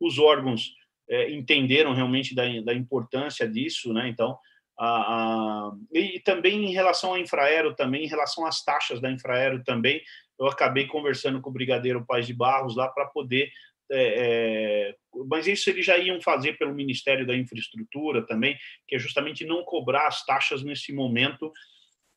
[0.00, 0.72] os órgãos
[1.08, 4.08] é, entenderam realmente da, da importância disso, né?
[4.08, 4.38] Então,
[4.78, 9.62] a, a, e também em relação à Infraero, também em relação às taxas da Infraero
[9.64, 10.02] também,
[10.38, 13.50] eu acabei conversando com o Brigadeiro Paz de Barros lá para poder
[13.90, 14.94] é, é,
[15.28, 19.62] mas isso eles já iam fazer pelo Ministério da Infraestrutura também, que é justamente não
[19.64, 21.52] cobrar as taxas nesse momento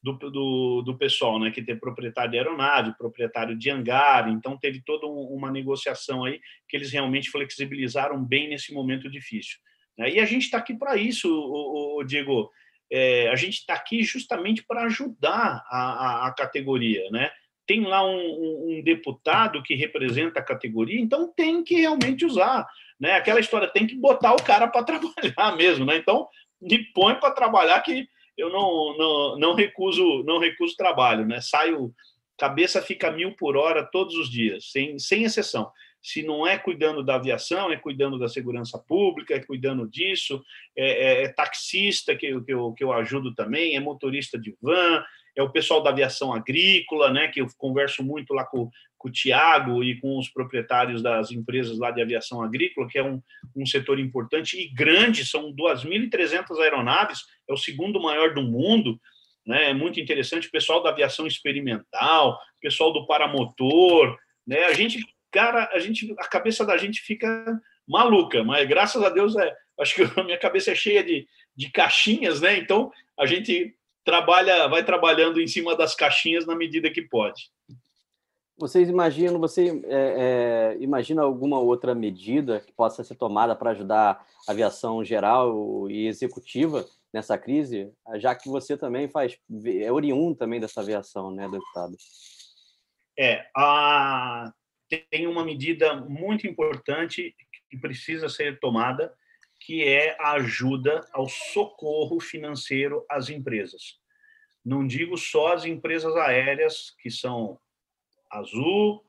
[0.02, 4.82] do, do, do, pessoal, né, que tem proprietário de aeronave, proprietário de hangar, então teve
[4.82, 9.58] toda uma negociação aí que eles realmente flexibilizaram bem nesse momento difícil.
[9.98, 10.12] Né?
[10.12, 12.50] E a gente está aqui para isso, o, o Diego.
[12.92, 17.30] É, a gente está aqui justamente para ajudar a, a, a, categoria, né?
[17.70, 22.68] Tem lá um, um, deputado que representa a categoria, então tem que realmente usar,
[23.00, 23.12] né?
[23.12, 25.96] Aquela história tem que botar o cara para trabalhar mesmo, né?
[25.98, 26.28] Então
[26.60, 31.42] me põe para trabalhar que eu não, não, não recuso não recuso trabalho, né?
[31.42, 31.94] Saio,
[32.40, 35.72] cabeça fica mil por hora todos os dias, sem, sem exceção.
[36.02, 40.44] Se não é cuidando da aviação, é cuidando da segurança pública, é cuidando disso,
[40.76, 45.04] é, é, é taxista que, que, eu, que eu ajudo também, é motorista de van,
[45.36, 47.28] é o pessoal da aviação agrícola, né?
[47.28, 51.80] Que eu converso muito lá com, com o Tiago e com os proprietários das empresas
[51.80, 53.22] lá de aviação agrícola, que é um,
[53.56, 59.00] um setor importante e grande, são 2.300 aeronaves, é o segundo maior do mundo,
[59.46, 59.70] né?
[59.70, 64.66] é muito interessante, o pessoal da aviação experimental, o pessoal do paramotor, né?
[64.66, 69.36] a gente, cara, a gente, a cabeça da gente fica maluca, mas graças a Deus,
[69.38, 72.58] é, acho que a minha cabeça é cheia de, de caixinhas, né?
[72.58, 73.76] então a gente
[74.10, 77.52] trabalha, vai trabalhando em cima das caixinhas na medida que pode.
[78.58, 84.26] Vocês imaginam, você é, é, imagina alguma outra medida que possa ser tomada para ajudar
[84.48, 90.60] a aviação geral e executiva nessa crise, já que você também faz é oriundo também
[90.60, 91.96] dessa aviação, né, deputado?
[93.18, 94.52] É, a,
[95.12, 97.36] tem uma medida muito importante
[97.70, 99.14] que precisa ser tomada,
[99.70, 104.00] que é a ajuda ao socorro financeiro às empresas.
[104.66, 107.56] Não digo só as empresas aéreas, que são
[108.32, 109.06] Azul,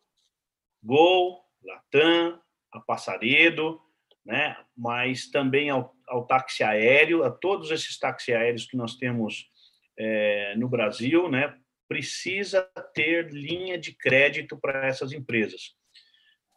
[0.82, 2.38] Gol, Latam,
[2.70, 3.80] a Passaredo,
[4.22, 4.54] né?
[4.76, 9.50] mas também ao, ao táxi aéreo, a todos esses táxi aéreos que nós temos
[9.98, 11.58] é, no Brasil, né?
[11.88, 15.74] precisa ter linha de crédito para essas empresas.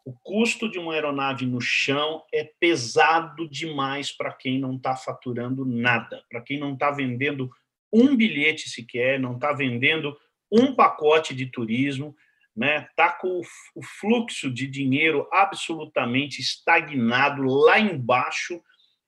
[0.06, 5.66] O custo de uma aeronave no chão é pesado demais para quem não está faturando
[5.66, 7.50] nada, para quem não está vendendo
[7.92, 10.18] um bilhete sequer, não está vendendo
[10.52, 12.16] um pacote de turismo,
[12.56, 12.88] né?
[12.96, 13.42] Tá com
[13.76, 18.62] o fluxo de dinheiro absolutamente estagnado lá embaixo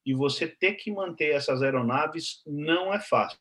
[0.05, 3.39] e você ter que manter essas aeronaves não é fácil.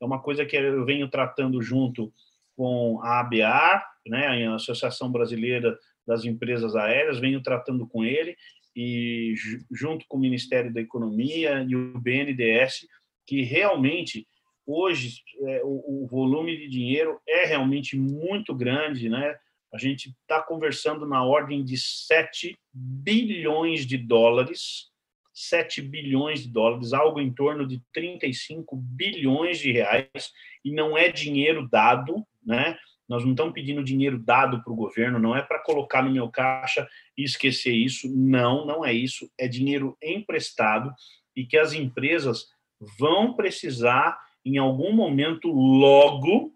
[0.00, 2.12] É uma coisa que eu venho tratando junto
[2.56, 8.36] com a ABAR, né, a Associação Brasileira das Empresas Aéreas, venho tratando com ele
[8.74, 9.34] e
[9.70, 12.86] junto com o Ministério da Economia e o BNDES,
[13.26, 14.26] que realmente
[14.66, 19.36] hoje é, o, o, volume de dinheiro é realmente muito grande, né?
[19.72, 24.90] A gente está conversando na ordem de 7 bilhões de dólares,
[25.32, 30.30] 7 bilhões de dólares, algo em torno de 35 bilhões de reais,
[30.64, 32.76] e não é dinheiro dado, né?
[33.12, 36.30] Nós não estamos pedindo dinheiro dado para o governo, não é para colocar no meu
[36.30, 38.10] caixa e esquecer isso.
[38.10, 39.30] Não, não é isso.
[39.38, 40.90] É dinheiro emprestado
[41.36, 42.46] e que as empresas
[42.98, 46.54] vão precisar em algum momento logo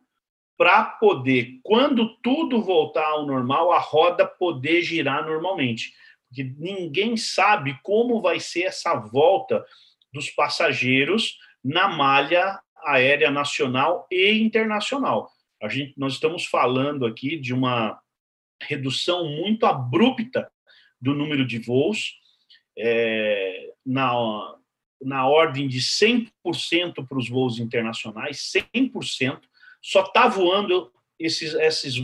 [0.57, 5.92] para poder, quando tudo voltar ao normal, a roda poder girar normalmente.
[6.27, 9.62] Porque ninguém sabe como vai ser essa volta
[10.11, 15.36] dos passageiros na malha aérea nacional e internacional.
[15.66, 18.00] A gente, nós estamos falando aqui de uma
[18.62, 20.48] redução muito abrupta
[21.00, 22.18] do número de voos,
[22.79, 24.55] é, na,
[25.02, 26.31] na ordem de 100%
[27.07, 29.40] para os voos internacionais, 100%,
[29.83, 31.94] só está voando esses, esses,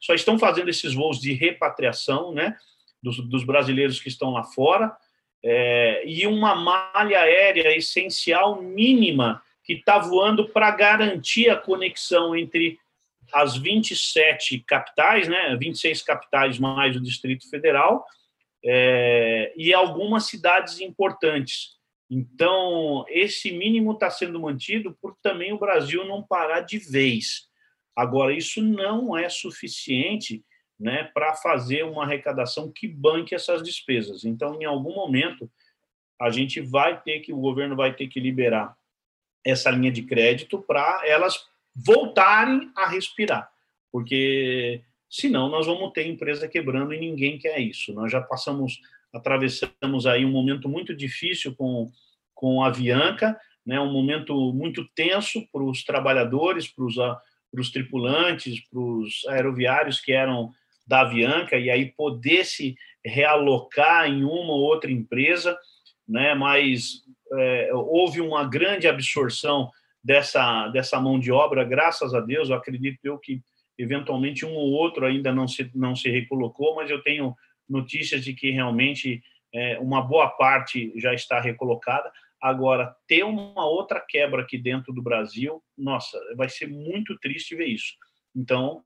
[0.00, 2.56] só estão fazendo esses voos de repatriação, né,
[3.02, 4.96] dos, dos brasileiros que estão lá fora,
[5.42, 12.78] é, e uma malha aérea essencial mínima que está voando para garantir a conexão entre
[13.32, 18.04] as 27 capitais, né, 26 capitais mais o Distrito Federal,
[18.64, 21.78] é, e algumas cidades importantes.
[22.10, 27.48] Então, esse mínimo está sendo mantido por também o Brasil não parar de vez.
[27.94, 30.44] Agora, isso não é suficiente
[30.78, 34.24] né, para fazer uma arrecadação que banque essas despesas.
[34.24, 35.50] Então, em algum momento,
[36.20, 38.74] a gente vai ter que, o governo vai ter que liberar
[39.44, 43.50] essa linha de crédito para elas voltarem a respirar,
[43.92, 47.92] porque senão nós vamos ter empresa quebrando e ninguém quer isso.
[47.92, 48.80] Nós já passamos
[49.12, 51.90] atravessamos aí um momento muito difícil com,
[52.34, 57.70] com a Avianca, né, um momento muito tenso para os trabalhadores, para os, para os
[57.70, 60.52] tripulantes, para os aeroviários que eram
[60.86, 65.56] da Avianca, e aí poder se realocar em uma ou outra empresa,
[66.08, 69.70] né, mas é, houve uma grande absorção
[70.02, 73.42] dessa, dessa mão de obra, graças a Deus, eu acredito eu que
[73.78, 77.34] eventualmente um ou outro ainda não se, não se recolocou, mas eu tenho
[77.68, 79.22] notícias de que realmente
[79.54, 82.10] é, uma boa parte já está recolocada.
[82.40, 87.66] Agora, ter uma outra quebra aqui dentro do Brasil, nossa, vai ser muito triste ver
[87.66, 87.94] isso.
[88.34, 88.82] Então,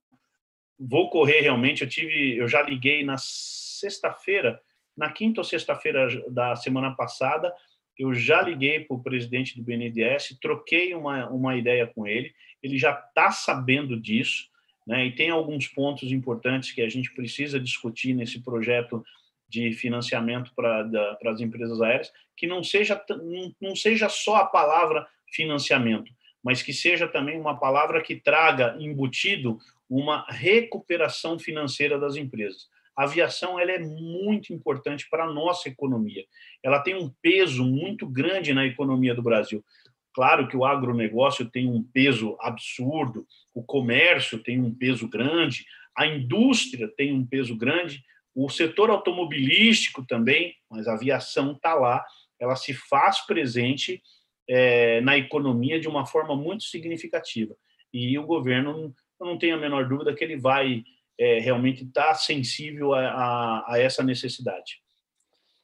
[0.78, 1.82] vou correr realmente.
[1.82, 4.60] Eu tive, eu já liguei na sexta-feira,
[4.96, 7.52] na quinta ou sexta-feira da semana passada,
[7.98, 12.78] eu já liguei para o presidente do BNDES, troquei uma, uma ideia com ele, ele
[12.78, 14.48] já está sabendo disso,
[14.86, 15.06] né?
[15.06, 19.04] E tem alguns pontos importantes que a gente precisa discutir nesse projeto
[19.48, 25.06] de financiamento para as empresas aéreas, que não seja, não, não seja só a palavra
[25.30, 32.68] financiamento, mas que seja também uma palavra que traga embutido uma recuperação financeira das empresas.
[32.96, 36.24] A aviação ela é muito importante para a nossa economia.
[36.62, 39.64] Ela tem um peso muito grande na economia do Brasil.
[40.12, 46.06] Claro que o agronegócio tem um peso absurdo, o comércio tem um peso grande, a
[46.06, 48.04] indústria tem um peso grande,
[48.34, 52.04] o setor automobilístico também, mas a aviação está lá,
[52.38, 54.02] ela se faz presente
[54.48, 57.56] é, na economia de uma forma muito significativa.
[57.92, 60.84] E o governo, eu não tenho a menor dúvida que ele vai
[61.18, 64.82] é, realmente estar tá sensível a, a, a, essa necessidade.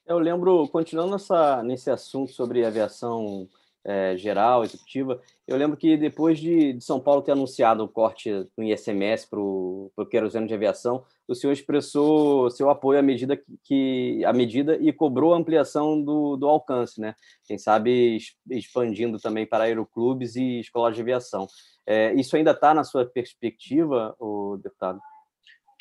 [0.06, 3.48] Eu lembro, continuando nessa, nesse assunto sobre aviação
[3.84, 5.20] é, geral, executiva.
[5.46, 9.40] Eu lembro que depois de, de, São Paulo ter anunciado o corte no ISMS para
[9.40, 14.92] o querosene de aviação, o senhor expressou seu apoio à medida que à medida e
[14.92, 17.14] cobrou a ampliação do, do alcance, né?
[17.44, 18.18] Quem sabe
[18.50, 21.46] expandindo também para aeroclubes e escolas de aviação.
[21.86, 25.00] É, isso ainda está na sua perspectiva, o deputado?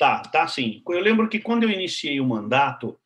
[0.00, 0.82] Tá, tá sim.
[0.88, 2.98] Eu lembro que quando eu iniciei o mandato,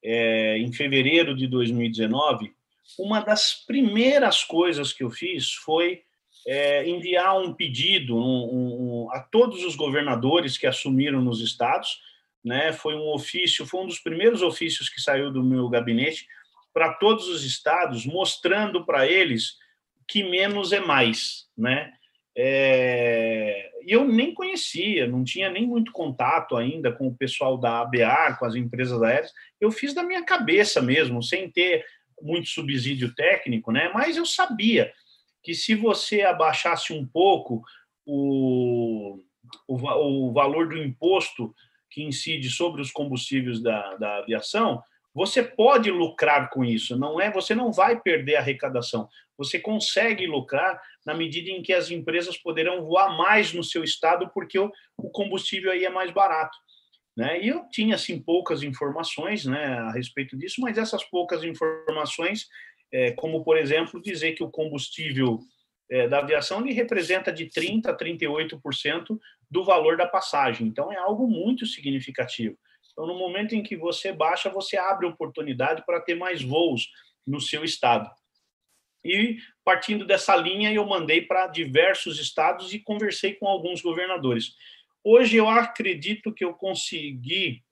[0.00, 2.54] é, em fevereiro de 2019,
[2.96, 6.02] uma das primeiras coisas que eu fiz foi
[6.46, 12.00] é, enviar um pedido um, um, a todos os governadores que assumiram nos estados,
[12.44, 12.72] né?
[12.72, 16.28] Foi um ofício, foi um dos primeiros ofícios que saiu do meu gabinete
[16.72, 19.56] para todos os estados, mostrando para eles
[20.06, 21.92] que menos é mais, né?
[22.36, 28.36] É, eu nem conhecia, não tinha nem muito contato ainda com o pessoal da ABA,
[28.38, 29.32] com as empresas aéreas.
[29.60, 31.84] Eu fiz da minha cabeça mesmo, sem ter
[32.20, 33.90] muito subsídio técnico, né?
[33.94, 34.92] Mas eu sabia
[35.42, 37.62] que se você abaixasse um pouco
[38.04, 39.18] o,
[39.66, 41.54] o, o valor do imposto
[41.90, 44.82] que incide sobre os combustíveis da, da aviação,
[45.14, 47.30] você pode lucrar com isso, não é?
[47.32, 49.08] Você não vai perder a arrecadação.
[49.36, 54.30] Você consegue lucrar na medida em que as empresas poderão voar mais no seu estado
[54.32, 54.70] porque o,
[55.12, 56.56] combustível aí é mais barato.
[57.16, 57.42] Né?
[57.42, 62.48] E eu tinha assim poucas informações né, a respeito disso, mas essas poucas informações,
[62.92, 65.40] é, como por exemplo dizer que o combustível
[65.90, 69.18] é, da aviação ele representa de 30 a 38%
[69.50, 70.68] do valor da passagem.
[70.68, 72.56] Então é algo muito significativo.
[72.92, 76.88] Então no momento em que você baixa, você abre oportunidade para ter mais voos
[77.26, 78.10] no seu estado.
[79.04, 84.54] E partindo dessa linha, eu mandei para diversos estados e conversei com alguns governadores.
[85.02, 87.62] Hoje eu acredito que eu consegui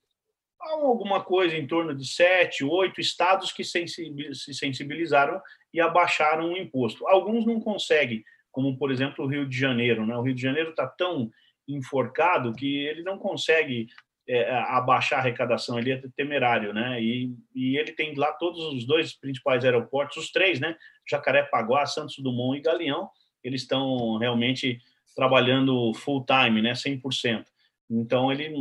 [0.59, 5.41] alguma coisa em torno de sete, oito estados que se sensibilizaram
[5.73, 7.07] e abaixaram o imposto.
[7.07, 10.07] Alguns não conseguem, como por exemplo o Rio de Janeiro.
[10.07, 10.17] Né?
[10.17, 11.31] O Rio de Janeiro está tão
[11.67, 13.89] enforcado que ele não consegue
[14.29, 17.03] é, abaixar a arrecadação, ele é temerário, né?
[17.03, 20.77] E, e ele tem lá todos os dois principais aeroportos, os três, né?
[21.09, 23.09] Jacarepaguá, Santos Dumont e Galeão,
[23.43, 24.79] eles estão realmente
[25.17, 27.45] trabalhando full time, né, 100%.
[27.91, 28.53] Então ele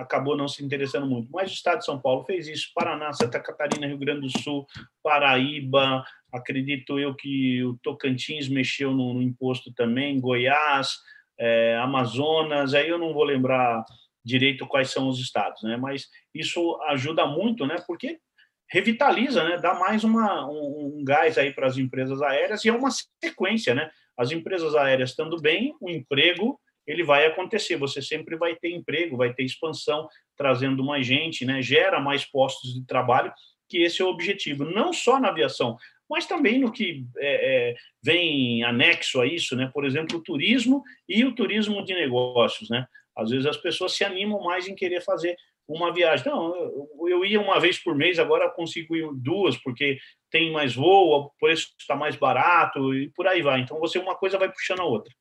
[0.00, 1.28] acabou não se interessando muito.
[1.32, 4.66] Mas o estado de São Paulo fez isso, Paraná, Santa Catarina, Rio Grande do Sul,
[5.02, 10.98] Paraíba, acredito eu que o Tocantins mexeu no, no imposto também, Goiás,
[11.38, 13.84] é, Amazonas, aí eu não vou lembrar
[14.24, 15.76] direito quais são os estados, né?
[15.76, 17.76] Mas isso ajuda muito, né?
[17.86, 18.18] Porque
[18.70, 19.58] revitaliza, né?
[19.58, 22.90] Dá mais uma, um, um gás aí para as empresas aéreas e é uma
[23.22, 23.90] sequência, né?
[24.16, 27.76] As empresas aéreas estando bem, o emprego ele vai acontecer.
[27.76, 31.62] Você sempre vai ter emprego, vai ter expansão, trazendo mais gente, né?
[31.62, 33.32] Gera mais postos de trabalho,
[33.68, 34.64] que esse é o objetivo.
[34.64, 35.76] Não só na aviação,
[36.08, 39.70] mas também no que é, é, vem anexo a isso, né?
[39.72, 42.86] Por exemplo, o turismo e o turismo de negócios, né?
[43.16, 45.36] Às vezes as pessoas se animam mais em querer fazer
[45.68, 46.26] uma viagem.
[46.26, 46.54] Não,
[47.08, 49.98] eu ia uma vez por mês, agora consigo ir duas, porque
[50.30, 53.60] tem mais voo, o preço está mais barato e por aí vai.
[53.60, 55.12] Então, você uma coisa vai puxando a outra.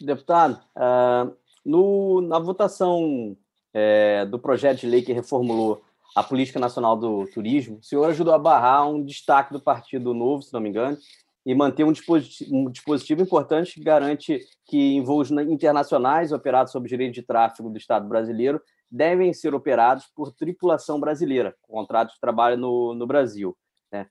[0.00, 3.36] Deputado, uh, no, na votação
[3.72, 5.82] é, do projeto de lei que reformulou
[6.14, 10.42] a Política Nacional do Turismo, o senhor ajudou a barrar um destaque do Partido Novo,
[10.42, 10.98] se não me engano,
[11.44, 16.88] e manter um dispositivo, um dispositivo importante que garante que em voos internacionais operados sob
[16.88, 22.56] direito de tráfego do Estado brasileiro devem ser operados por tripulação brasileira, contrato de trabalho
[22.56, 23.56] no, no Brasil.
[23.90, 24.06] Né?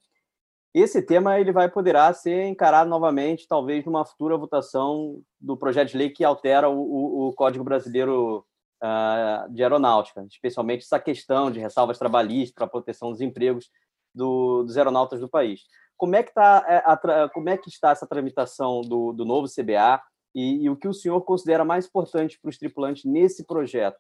[0.74, 5.98] Esse tema ele vai poderá ser encarado novamente, talvez numa futura votação do projeto de
[5.98, 8.46] lei que altera o, o Código Brasileiro
[8.82, 13.70] uh, de Aeronáutica, especialmente essa questão de ressalvas trabalhistas para a proteção dos empregos
[14.14, 15.62] do, dos aeronautas do país.
[16.02, 20.02] Como é que, tá, é, como é que está essa tramitação do, do novo CBA
[20.34, 24.00] e, e o que o senhor considera mais importante para os tripulantes nesse projeto?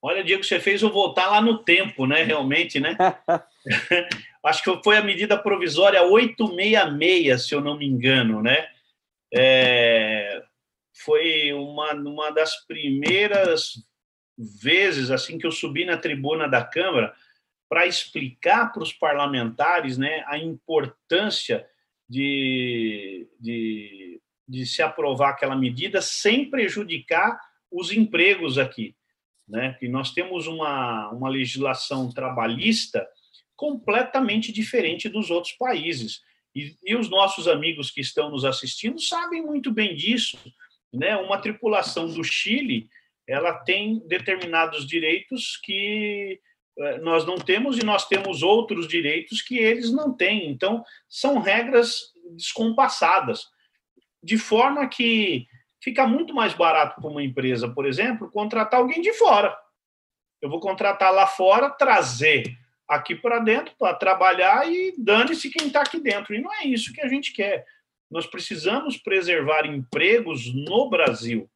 [0.00, 2.22] Olha, Diego, você fez eu voltar lá no tempo, né?
[2.22, 2.96] Realmente, né?
[4.44, 8.68] Acho que foi a medida provisória 866, se eu não me engano, né?
[9.34, 10.44] É,
[11.04, 13.72] foi uma, uma das primeiras
[14.62, 17.12] vezes assim que eu subi na tribuna da Câmara
[17.68, 21.66] para explicar para os parlamentares né, a importância
[22.08, 27.38] de, de, de se aprovar aquela medida sem prejudicar
[27.70, 28.96] os empregos aqui
[29.48, 29.74] né?
[29.80, 33.08] Que nós temos uma, uma legislação trabalhista
[33.56, 36.20] completamente diferente dos outros países.
[36.54, 40.38] E, e, os nossos amigos que estão nos assistindo sabem muito bem disso.
[40.92, 41.16] Né?
[41.16, 42.88] Uma tripulação do Chile
[43.26, 46.40] ela tem determinados direitos que
[47.00, 50.50] nós não temos e nós temos outros direitos que eles não têm.
[50.50, 53.46] Então, são regras descompassadas,
[54.22, 55.46] de forma que
[55.82, 59.56] fica muito mais barato para uma empresa, por exemplo, contratar alguém de fora.
[60.40, 62.56] Eu vou contratar lá fora, trazer
[62.86, 66.34] aqui para dentro para trabalhar e dane-se quem está aqui dentro.
[66.34, 67.66] E não é isso que a gente quer.
[68.10, 71.50] Nós precisamos preservar empregos no Brasil.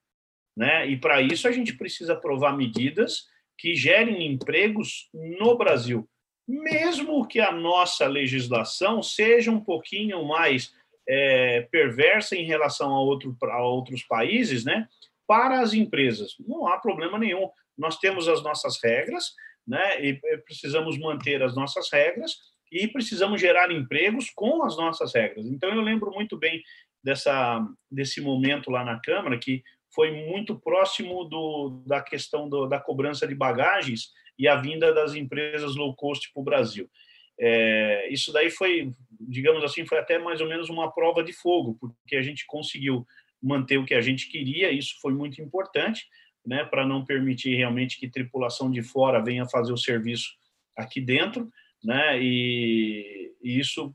[0.57, 0.89] Né?
[0.89, 3.27] E para isso a gente precisa aprovar medidas
[3.59, 6.09] que gerem empregos no Brasil.
[6.47, 10.73] Mesmo que a nossa legislação seja um pouquinho mais
[11.09, 14.89] é, perversa em relação a, outro, a outros países, né?
[15.27, 16.35] para as empresas.
[16.47, 17.49] Não há problema nenhum.
[17.77, 19.33] Nós temos as nossas regras,
[19.67, 20.05] né?
[20.05, 22.37] E precisamos manter as nossas regras
[22.71, 25.47] e precisamos gerar empregos com as nossas regras.
[25.47, 26.63] Então eu lembro muito bem
[27.03, 29.63] dessa desse momento lá na Câmara que
[29.95, 35.15] foi muito próximo do, da questão do, da cobrança de bagagens e a vinda das
[35.15, 36.91] empresas low cost para o Brasil.
[37.39, 41.77] É, isso daí foi, digamos assim, foi até mais ou menos uma prova de fogo,
[41.81, 43.07] porque a gente conseguiu
[43.43, 46.07] manter o que a gente queria, isso foi muito importante,
[46.47, 50.31] né, para não permitir realmente que tripulação de fora venha fazer o serviço
[50.77, 51.51] aqui dentro,
[51.83, 53.95] né, e, e isso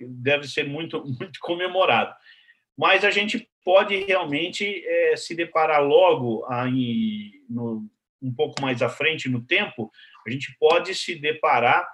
[0.00, 2.14] deve ser muito, muito comemorado.
[2.76, 7.86] Mas a gente pode realmente é, se deparar logo aí, no,
[8.22, 9.92] um pouco mais à frente no tempo,
[10.26, 11.86] a gente pode se deparar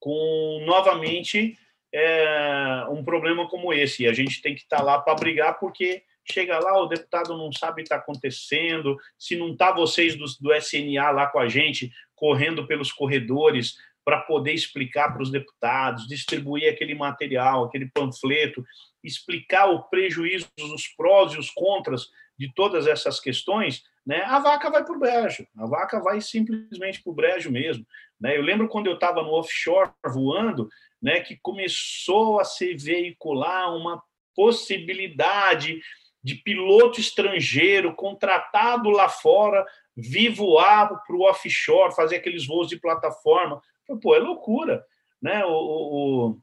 [0.00, 1.56] com novamente
[1.94, 4.02] é, um problema como esse.
[4.02, 7.38] E a gente tem que estar tá lá para brigar, porque chega lá, o deputado
[7.38, 11.38] não sabe o que está acontecendo, se não está vocês do, do SNA lá com
[11.38, 17.88] a gente, correndo pelos corredores para poder explicar para os deputados, distribuir aquele material, aquele
[17.88, 18.64] panfleto,
[19.02, 24.70] explicar o prejuízo, os prós e os contras de todas essas questões, né, a vaca
[24.70, 27.86] vai para o brejo, a vaca vai simplesmente para o brejo mesmo.
[28.18, 28.36] Né?
[28.36, 30.68] Eu lembro quando eu estava no offshore voando,
[31.02, 34.02] né, que começou a se veicular uma
[34.34, 35.80] possibilidade
[36.22, 39.64] de piloto estrangeiro contratado lá fora
[39.96, 43.60] vir voar para o offshore, fazer aqueles voos de plataforma.
[44.02, 44.84] Pô, é loucura.
[45.20, 45.44] Né?
[45.44, 46.38] O, o,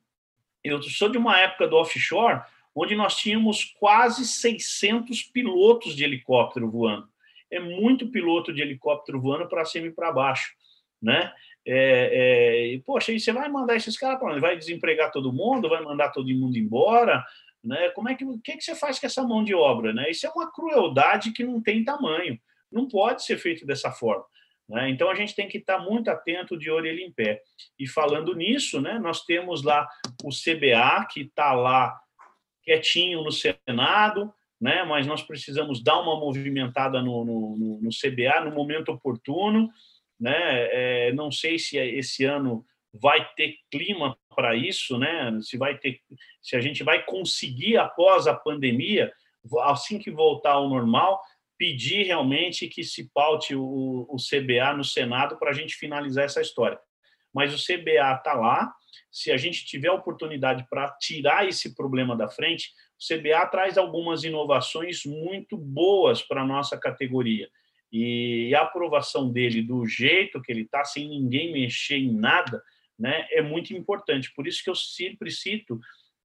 [0.68, 2.42] eu sou de uma época do offshore
[2.76, 7.08] onde nós tínhamos quase 600 pilotos de helicóptero voando.
[7.50, 10.54] É muito piloto de helicóptero voando para cima e para baixo.
[11.02, 11.34] Né?
[11.66, 14.40] É, é, poxa, e você vai mandar esses caras para onde?
[14.40, 15.70] Vai desempregar todo mundo?
[15.70, 17.26] Vai mandar todo mundo embora?
[17.64, 17.90] Né?
[17.90, 19.92] Como é que, o que, que você faz com essa mão de obra?
[19.92, 20.12] Né?
[20.12, 22.40] Isso é uma crueldade que não tem tamanho.
[22.72, 24.24] Não pode ser feito dessa forma.
[24.70, 24.90] Né?
[24.90, 27.42] Então a gente tem que estar muito atento de orelha em pé.
[27.80, 29.88] E falando nisso, né, nós temos lá
[30.24, 31.98] o CBA, que está lá
[32.64, 38.56] quietinho no Senado, né, mas nós precisamos dar uma movimentada no, no, no CBA no
[38.56, 39.70] momento oportuno.
[40.20, 40.34] Né?
[40.36, 45.38] É, não sei se esse ano vai ter clima para isso, né?
[45.42, 46.00] Se vai ter,
[46.42, 49.12] se a gente vai conseguir após a pandemia,
[49.62, 51.22] assim que voltar ao normal,
[51.58, 56.42] pedir realmente que se paute o, o CBA no Senado para a gente finalizar essa
[56.42, 56.80] história.
[57.34, 58.74] Mas o CBA está lá.
[59.12, 64.24] Se a gente tiver oportunidade para tirar esse problema da frente, o CBA traz algumas
[64.24, 67.50] inovações muito boas para a nossa categoria.
[67.92, 72.62] E a aprovação dele do jeito que ele está, sem ninguém mexer em nada,
[72.98, 74.34] né, é muito importante.
[74.34, 75.80] Por isso que eu sempre cito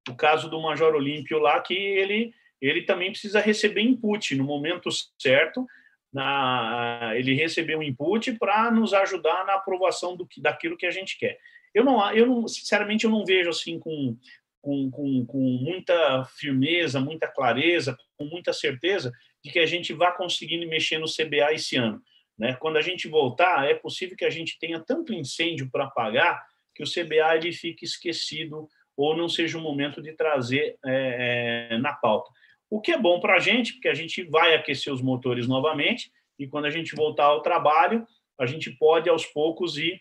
[0.09, 2.35] o caso do Major Olímpio lá, que ele,
[2.69, 4.89] ele também precisa receber input no momento
[5.19, 5.67] certo,
[6.13, 11.19] na, ele recebeu um input para nos ajudar na aprovação do, daquilo que a gente
[11.19, 11.39] quer.
[11.75, 14.17] Eu não, eu não, sinceramente, eu não vejo assim com,
[14.61, 20.13] com, com, com muita firmeza, muita clareza, com muita certeza de que a gente vá
[20.13, 22.01] conseguindo mexer no CBA esse ano.
[22.39, 22.55] Né?
[22.55, 26.83] Quando a gente voltar, é possível que a gente tenha tanto incêndio para apagar que
[26.83, 31.93] o CBA ele fique esquecido ou não seja o momento de trazer é, é, na
[31.93, 32.31] pauta.
[32.73, 36.11] O que é bom para a gente, porque a gente vai aquecer os motores novamente
[36.39, 38.07] e quando a gente voltar ao trabalho,
[38.41, 40.01] a gente pode aos poucos ir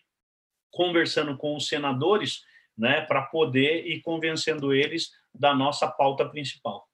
[0.72, 2.45] conversando com os senadores,
[2.78, 6.88] né, para poder ir convencendo eles da nossa pauta principal.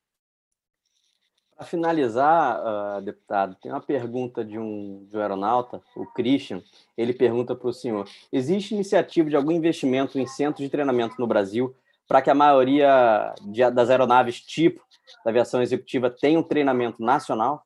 [1.56, 6.64] Para finalizar, uh, deputado, tem uma pergunta de um, de um aeronauta, o Christian.
[6.98, 11.28] Ele pergunta para o senhor: existe iniciativa de algum investimento em centros de treinamento no
[11.28, 11.76] Brasil
[12.08, 14.82] para que a maioria de, das aeronaves tipo
[15.24, 17.66] da aviação executiva tenha um treinamento nacional?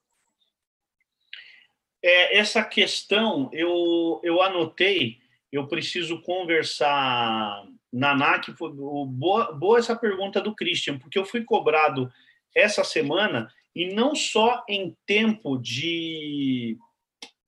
[2.03, 5.19] É, essa questão eu, eu anotei,
[5.51, 7.63] eu preciso conversar
[7.93, 8.55] na ANAC.
[8.59, 12.11] Boa, boa essa pergunta do Christian, porque eu fui cobrado
[12.55, 16.77] essa semana e não só em tempo de,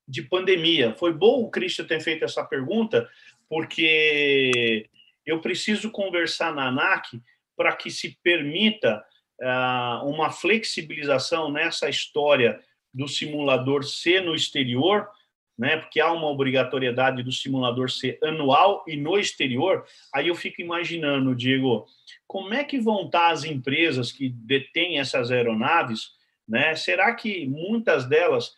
[0.07, 0.95] de pandemia.
[0.95, 3.09] Foi bom o Christian ter feito essa pergunta,
[3.49, 4.89] porque
[5.25, 7.21] eu preciso conversar na ANAC
[7.55, 9.03] para que se permita
[9.41, 12.59] uh, uma flexibilização nessa história
[12.93, 15.07] do simulador ser no exterior,
[15.57, 15.77] né?
[15.77, 19.85] Porque há uma obrigatoriedade do simulador ser anual e no exterior.
[20.13, 21.85] Aí eu fico imaginando, Diego,
[22.27, 26.11] como é que vão estar as empresas que detêm essas aeronaves,
[26.47, 26.75] né?
[26.75, 28.55] Será que muitas delas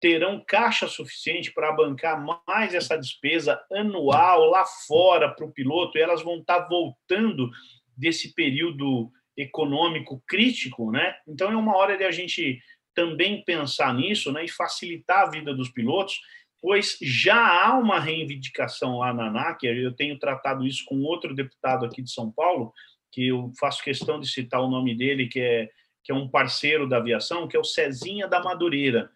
[0.00, 5.98] terão caixa suficiente para bancar mais essa despesa anual lá fora para o piloto?
[5.98, 7.50] E elas vão estar voltando
[7.96, 11.16] desse período econômico crítico, né?
[11.26, 12.60] Então é uma hora de a gente
[12.94, 16.20] também pensar nisso, né, e facilitar a vida dos pilotos,
[16.60, 21.86] pois já há uma reivindicação lá na ANAC, eu tenho tratado isso com outro deputado
[21.86, 22.72] aqui de São Paulo,
[23.12, 25.68] que eu faço questão de citar o nome dele, que é,
[26.02, 29.08] que é um parceiro da aviação, que é o Cezinha da Madureira,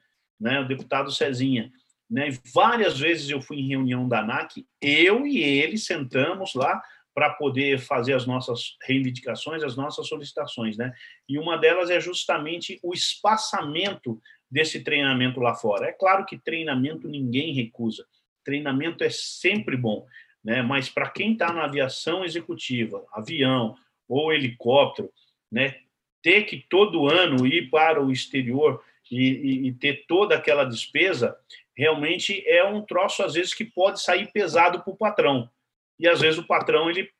[0.43, 1.71] né, o deputado Cezinha.
[2.11, 6.83] Né, várias vezes eu fui em reunião da ANAC, eu e ele sentamos lá
[7.15, 10.93] para poder fazer as nossas reivindicações, as nossas solicitações, né?
[11.29, 14.21] E uma delas é justamente o espaçamento
[14.51, 15.89] desse treinamento lá fora.
[15.89, 18.07] É claro que treinamento ninguém recusa,
[18.43, 20.07] treinamento é sempre bom,
[20.43, 20.63] né?
[20.63, 23.77] Mas para quem está na aviação executiva, avião
[24.09, 25.11] ou helicóptero,
[25.51, 25.77] né?
[26.23, 28.83] Ter que todo ano ir para o exterior
[29.17, 31.37] e, e, ter toda aquela despesa,
[31.77, 35.51] realmente é um troço às vezes que pode sair pesado para o patrão
[35.99, 37.11] e às vezes o patrão ele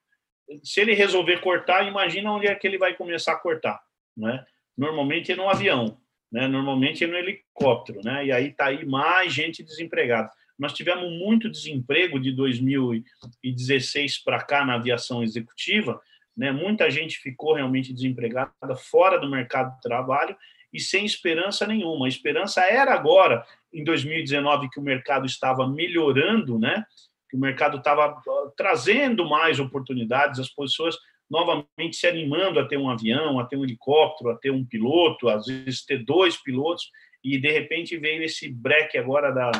[0.63, 3.81] se ele resolver cortar, imagina onde é que ele vai começar a cortar,
[4.17, 4.45] né?
[4.77, 5.97] Normalmente é no avião,
[6.31, 6.49] né?
[6.49, 8.27] Normalmente é no helicóptero, né?
[8.27, 10.31] E aí tá aí mais gente desempregada.
[10.59, 16.01] Nós tivemos muito desemprego de 2016 para cá na aviação executiva,
[16.37, 16.51] né?
[16.51, 20.37] Muita gente ficou realmente desempregada fora do mercado de trabalho
[20.73, 22.07] e sem esperança nenhuma.
[22.07, 26.85] A esperança era agora, em 2019, que o mercado estava melhorando, né?
[27.33, 30.99] que o mercado estava ah, trazendo mais oportunidades, as pessoas
[31.31, 35.31] novamente se animando a ter um avião, a ter um helicóptero, a ter um piloto,
[35.31, 36.91] às vezes ter dois pilotos,
[37.25, 39.51] e de repente veio esse break agora da,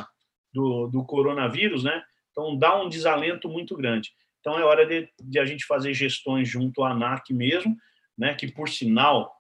[0.53, 2.03] do, do coronavírus, né?
[2.31, 4.11] Então dá um desalento muito grande.
[4.41, 7.75] Então é hora de, de, a gente fazer gestões junto à ANAC mesmo,
[8.19, 8.35] né?
[8.35, 9.33] Que por sinal,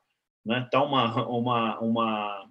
[0.45, 0.67] né?
[0.71, 2.49] Tá uma uma uma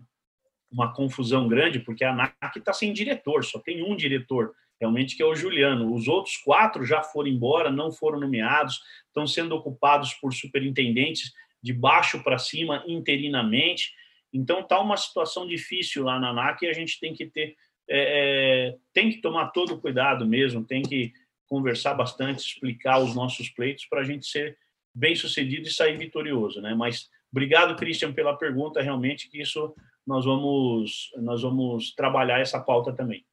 [0.71, 5.21] uma confusão grande porque a ANAC está sem diretor, só tem um diretor realmente, que
[5.21, 5.93] é o Juliano.
[5.93, 11.31] Os outros quatro já foram embora, não foram nomeados, estão sendo ocupados por superintendentes
[11.61, 13.93] de baixo para cima, interinamente.
[14.33, 17.55] Então, está uma situação difícil lá na ANAC e a gente tem que ter,
[17.87, 21.13] é, é, tem que tomar todo o cuidado mesmo, tem que
[21.47, 24.57] conversar bastante, explicar os nossos pleitos para a gente ser
[24.95, 26.73] bem sucedido e sair vitorioso, né?
[26.73, 28.81] Mas obrigado, Christian, pela pergunta.
[28.81, 29.73] Realmente que isso
[30.05, 33.25] nós vamos nós vamos trabalhar essa pauta também.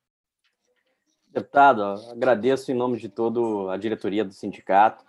[1.30, 5.04] Deputado, agradeço em nome de toda a diretoria do sindicato,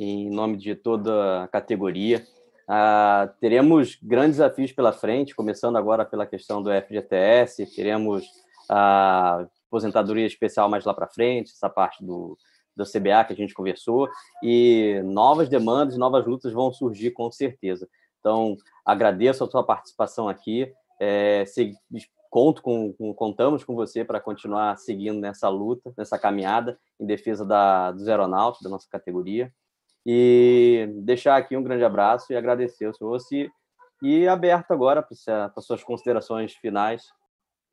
[0.00, 2.24] em nome de toda a categoria.
[2.66, 8.26] Ah, teremos grandes desafios pela frente, começando agora pela questão do FGTS, teremos
[8.68, 12.36] a aposentadoria especial mais lá para frente, essa parte do,
[12.76, 14.08] do CBA que a gente conversou,
[14.42, 17.88] e novas demandas, novas lutas vão surgir com certeza.
[18.28, 20.70] Então, agradeço a sua participação aqui,
[21.00, 21.44] é,
[22.28, 27.42] conto com, com, contamos com você para continuar seguindo nessa luta, nessa caminhada em defesa
[27.42, 29.50] da, dos aeronautas, da nossa categoria.
[30.04, 33.50] E deixar aqui um grande abraço e agradecer ao senhor se,
[34.02, 37.10] e aberto agora para as suas considerações finais.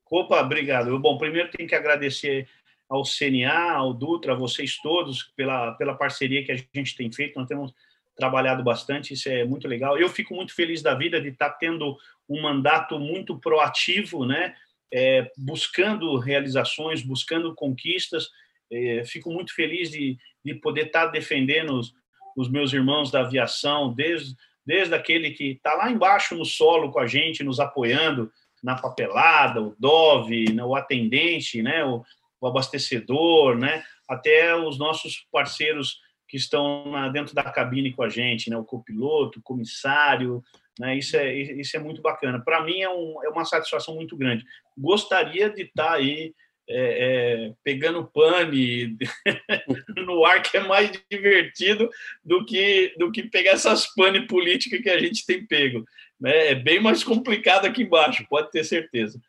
[0.10, 0.97] Opa, obrigado.
[0.99, 2.47] Bom, primeiro tenho que agradecer
[2.88, 7.38] ao CNA, ao Dutra, a vocês todos pela, pela parceria que a gente tem feito.
[7.38, 7.74] Nós temos
[8.16, 9.97] trabalhado bastante, isso é muito legal.
[9.97, 11.97] Eu fico muito feliz da vida de estar tendo
[12.30, 14.55] um mandato muito proativo, né?
[14.93, 18.30] É, buscando realizações, buscando conquistas.
[18.72, 21.93] É, fico muito feliz de, de poder estar defendendo os,
[22.36, 24.36] os, meus irmãos da aviação, desde,
[24.66, 28.32] desde aquele que está lá embaixo no solo com a gente, nos apoiando
[28.63, 32.03] na papelada, o Dove, né, o atendente, né, o,
[32.41, 38.10] o abastecedor, né, até os nossos parceiros que estão na, dentro da cabine com a
[38.10, 38.58] gente, né?
[38.58, 40.44] o copiloto, o comissário,
[40.80, 40.98] né?
[40.98, 42.42] isso, é, isso é muito bacana.
[42.44, 44.44] Para mim é, um, é uma satisfação muito grande.
[44.78, 46.34] Gostaria de estar tá aí
[46.68, 48.98] é, é, pegando pane
[50.06, 51.90] no ar, que é mais divertido
[52.24, 55.86] do que, do que pegar essas pane políticas que a gente tem pego.
[56.20, 56.52] Né?
[56.52, 59.20] É bem mais complicado aqui embaixo, pode ter certeza.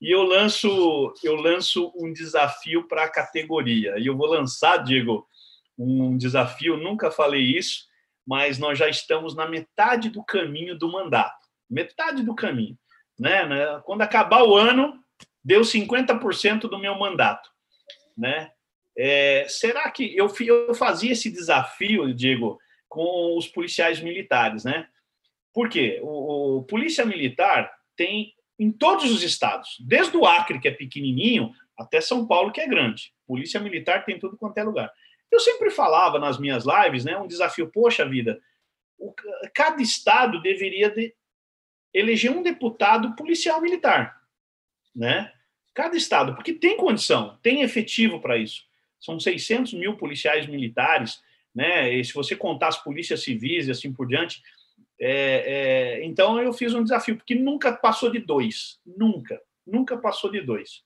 [0.00, 3.98] E eu lanço, eu lanço um desafio para a categoria.
[3.98, 5.26] E eu vou lançar, Diego,
[5.78, 7.86] um desafio, nunca falei isso,
[8.26, 11.46] mas nós já estamos na metade do caminho do mandato.
[11.68, 12.78] Metade do caminho.
[13.18, 13.46] Né?
[13.46, 13.80] né?
[13.84, 14.98] Quando acabar o ano,
[15.42, 17.50] deu 50% do meu mandato,
[18.16, 18.50] né?
[18.96, 22.58] É, será que eu, eu fazia esse desafio, Diego,
[22.88, 24.88] com os policiais militares, né?
[25.52, 26.00] Por quê?
[26.02, 31.52] O, o polícia militar tem em todos os estados, desde o Acre, que é pequenininho,
[31.76, 33.12] até São Paulo, que é grande.
[33.26, 34.92] Polícia militar tem tudo quanto é lugar.
[35.34, 38.40] Eu sempre falava nas minhas lives, né, um desafio, poxa vida,
[38.96, 39.12] o,
[39.52, 41.12] cada estado deveria de
[41.92, 44.16] eleger um deputado policial militar,
[44.94, 45.32] né?
[45.74, 48.62] Cada estado, porque tem condição, tem efetivo para isso.
[49.00, 51.20] São 600 mil policiais militares,
[51.52, 51.92] né?
[51.92, 54.40] E se você contar as polícias civis e assim por diante,
[55.00, 58.78] é, é, então eu fiz um desafio, porque nunca passou de dois.
[58.86, 59.40] Nunca.
[59.66, 60.84] Nunca passou de dois.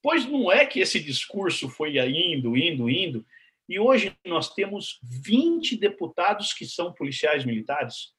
[0.00, 3.26] Pois não é que esse discurso foi indo, indo, indo,
[3.68, 8.12] e hoje nós temos 20 deputados que são policiais militares.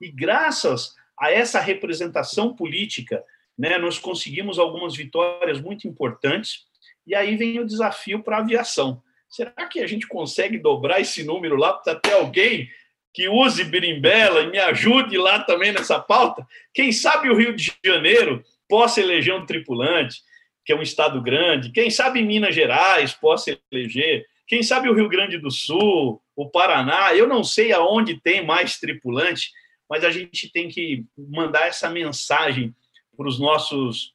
[0.00, 3.22] E graças a essa representação política,
[3.56, 6.66] né, nós conseguimos algumas vitórias muito importantes.
[7.06, 9.02] E aí vem o desafio para a aviação.
[9.28, 12.68] Será que a gente consegue dobrar esse número lá para ter alguém
[13.16, 16.46] que use berimbela e me ajude lá também nessa pauta.
[16.74, 20.20] Quem sabe o Rio de Janeiro possa eleger um tripulante,
[20.62, 21.72] que é um estado grande.
[21.72, 24.26] Quem sabe Minas Gerais possa eleger.
[24.46, 27.14] Quem sabe o Rio Grande do Sul, o Paraná.
[27.14, 29.50] Eu não sei aonde tem mais tripulante,
[29.88, 32.74] mas a gente tem que mandar essa mensagem
[33.16, 34.14] para os nossos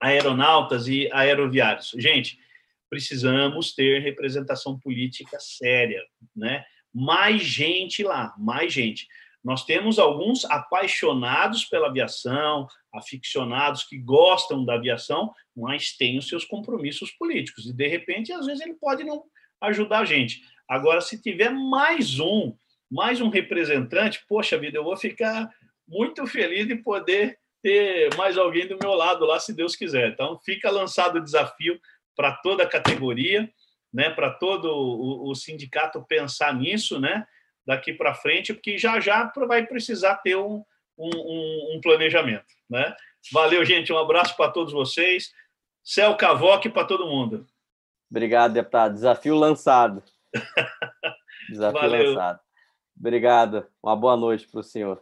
[0.00, 1.92] aeronautas e aeroviários.
[1.98, 2.38] Gente,
[2.88, 6.02] precisamos ter representação política séria,
[6.34, 6.64] né?
[6.92, 9.06] mais gente lá, mais gente.
[9.42, 16.44] Nós temos alguns apaixonados pela aviação, aficionados que gostam da aviação, mas têm os seus
[16.44, 17.66] compromissos políticos.
[17.66, 19.24] E, de repente, às vezes, ele pode não
[19.60, 20.42] ajudar a gente.
[20.68, 22.54] Agora, se tiver mais um,
[22.90, 25.50] mais um representante, poxa vida, eu vou ficar
[25.86, 30.10] muito feliz de poder ter mais alguém do meu lado lá, se Deus quiser.
[30.10, 31.78] Então, fica lançado o desafio
[32.16, 33.50] para toda a categoria
[33.92, 37.26] né, para todo o, o, sindicato pensar nisso, né,
[37.66, 40.64] daqui para frente, porque já já vai precisar ter um,
[40.96, 42.94] um, um planejamento, né?
[43.32, 45.30] Valeu, gente, um abraço para todos vocês.
[45.84, 47.46] Céu Cavoque para todo mundo.
[48.10, 48.94] Obrigado, deputado.
[48.94, 50.02] Desafio lançado.
[51.48, 52.08] Desafio Valeu.
[52.10, 52.40] lançado.
[52.98, 53.66] Obrigado.
[53.82, 55.00] Uma boa noite para o senhor.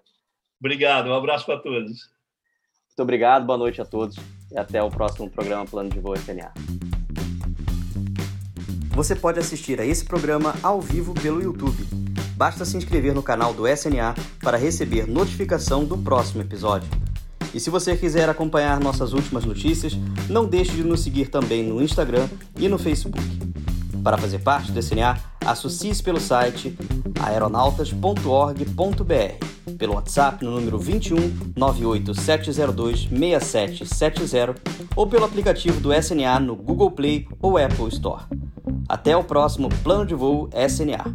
[0.60, 1.08] Obrigado.
[1.08, 1.88] Um abraço para todos.
[1.88, 3.46] Muito obrigado.
[3.46, 4.16] Boa noite a todos.
[4.50, 6.52] E até o próximo programa Plano de Voo FNA.
[8.90, 11.84] Você pode assistir a esse programa ao vivo pelo YouTube.
[12.36, 16.88] Basta se inscrever no canal do SNA para receber notificação do próximo episódio.
[17.54, 19.96] E se você quiser acompanhar nossas últimas notícias,
[20.28, 22.28] não deixe de nos seguir também no Instagram
[22.58, 23.18] e no Facebook.
[24.02, 26.76] Para fazer parte do SNA, associe-se pelo site
[27.20, 34.54] aeronautas.org.br, pelo WhatsApp no número 21 98702 6770
[34.94, 38.24] ou pelo aplicativo do SNA no Google Play ou Apple Store.
[38.88, 41.14] Até o próximo Plano de Voo SNA.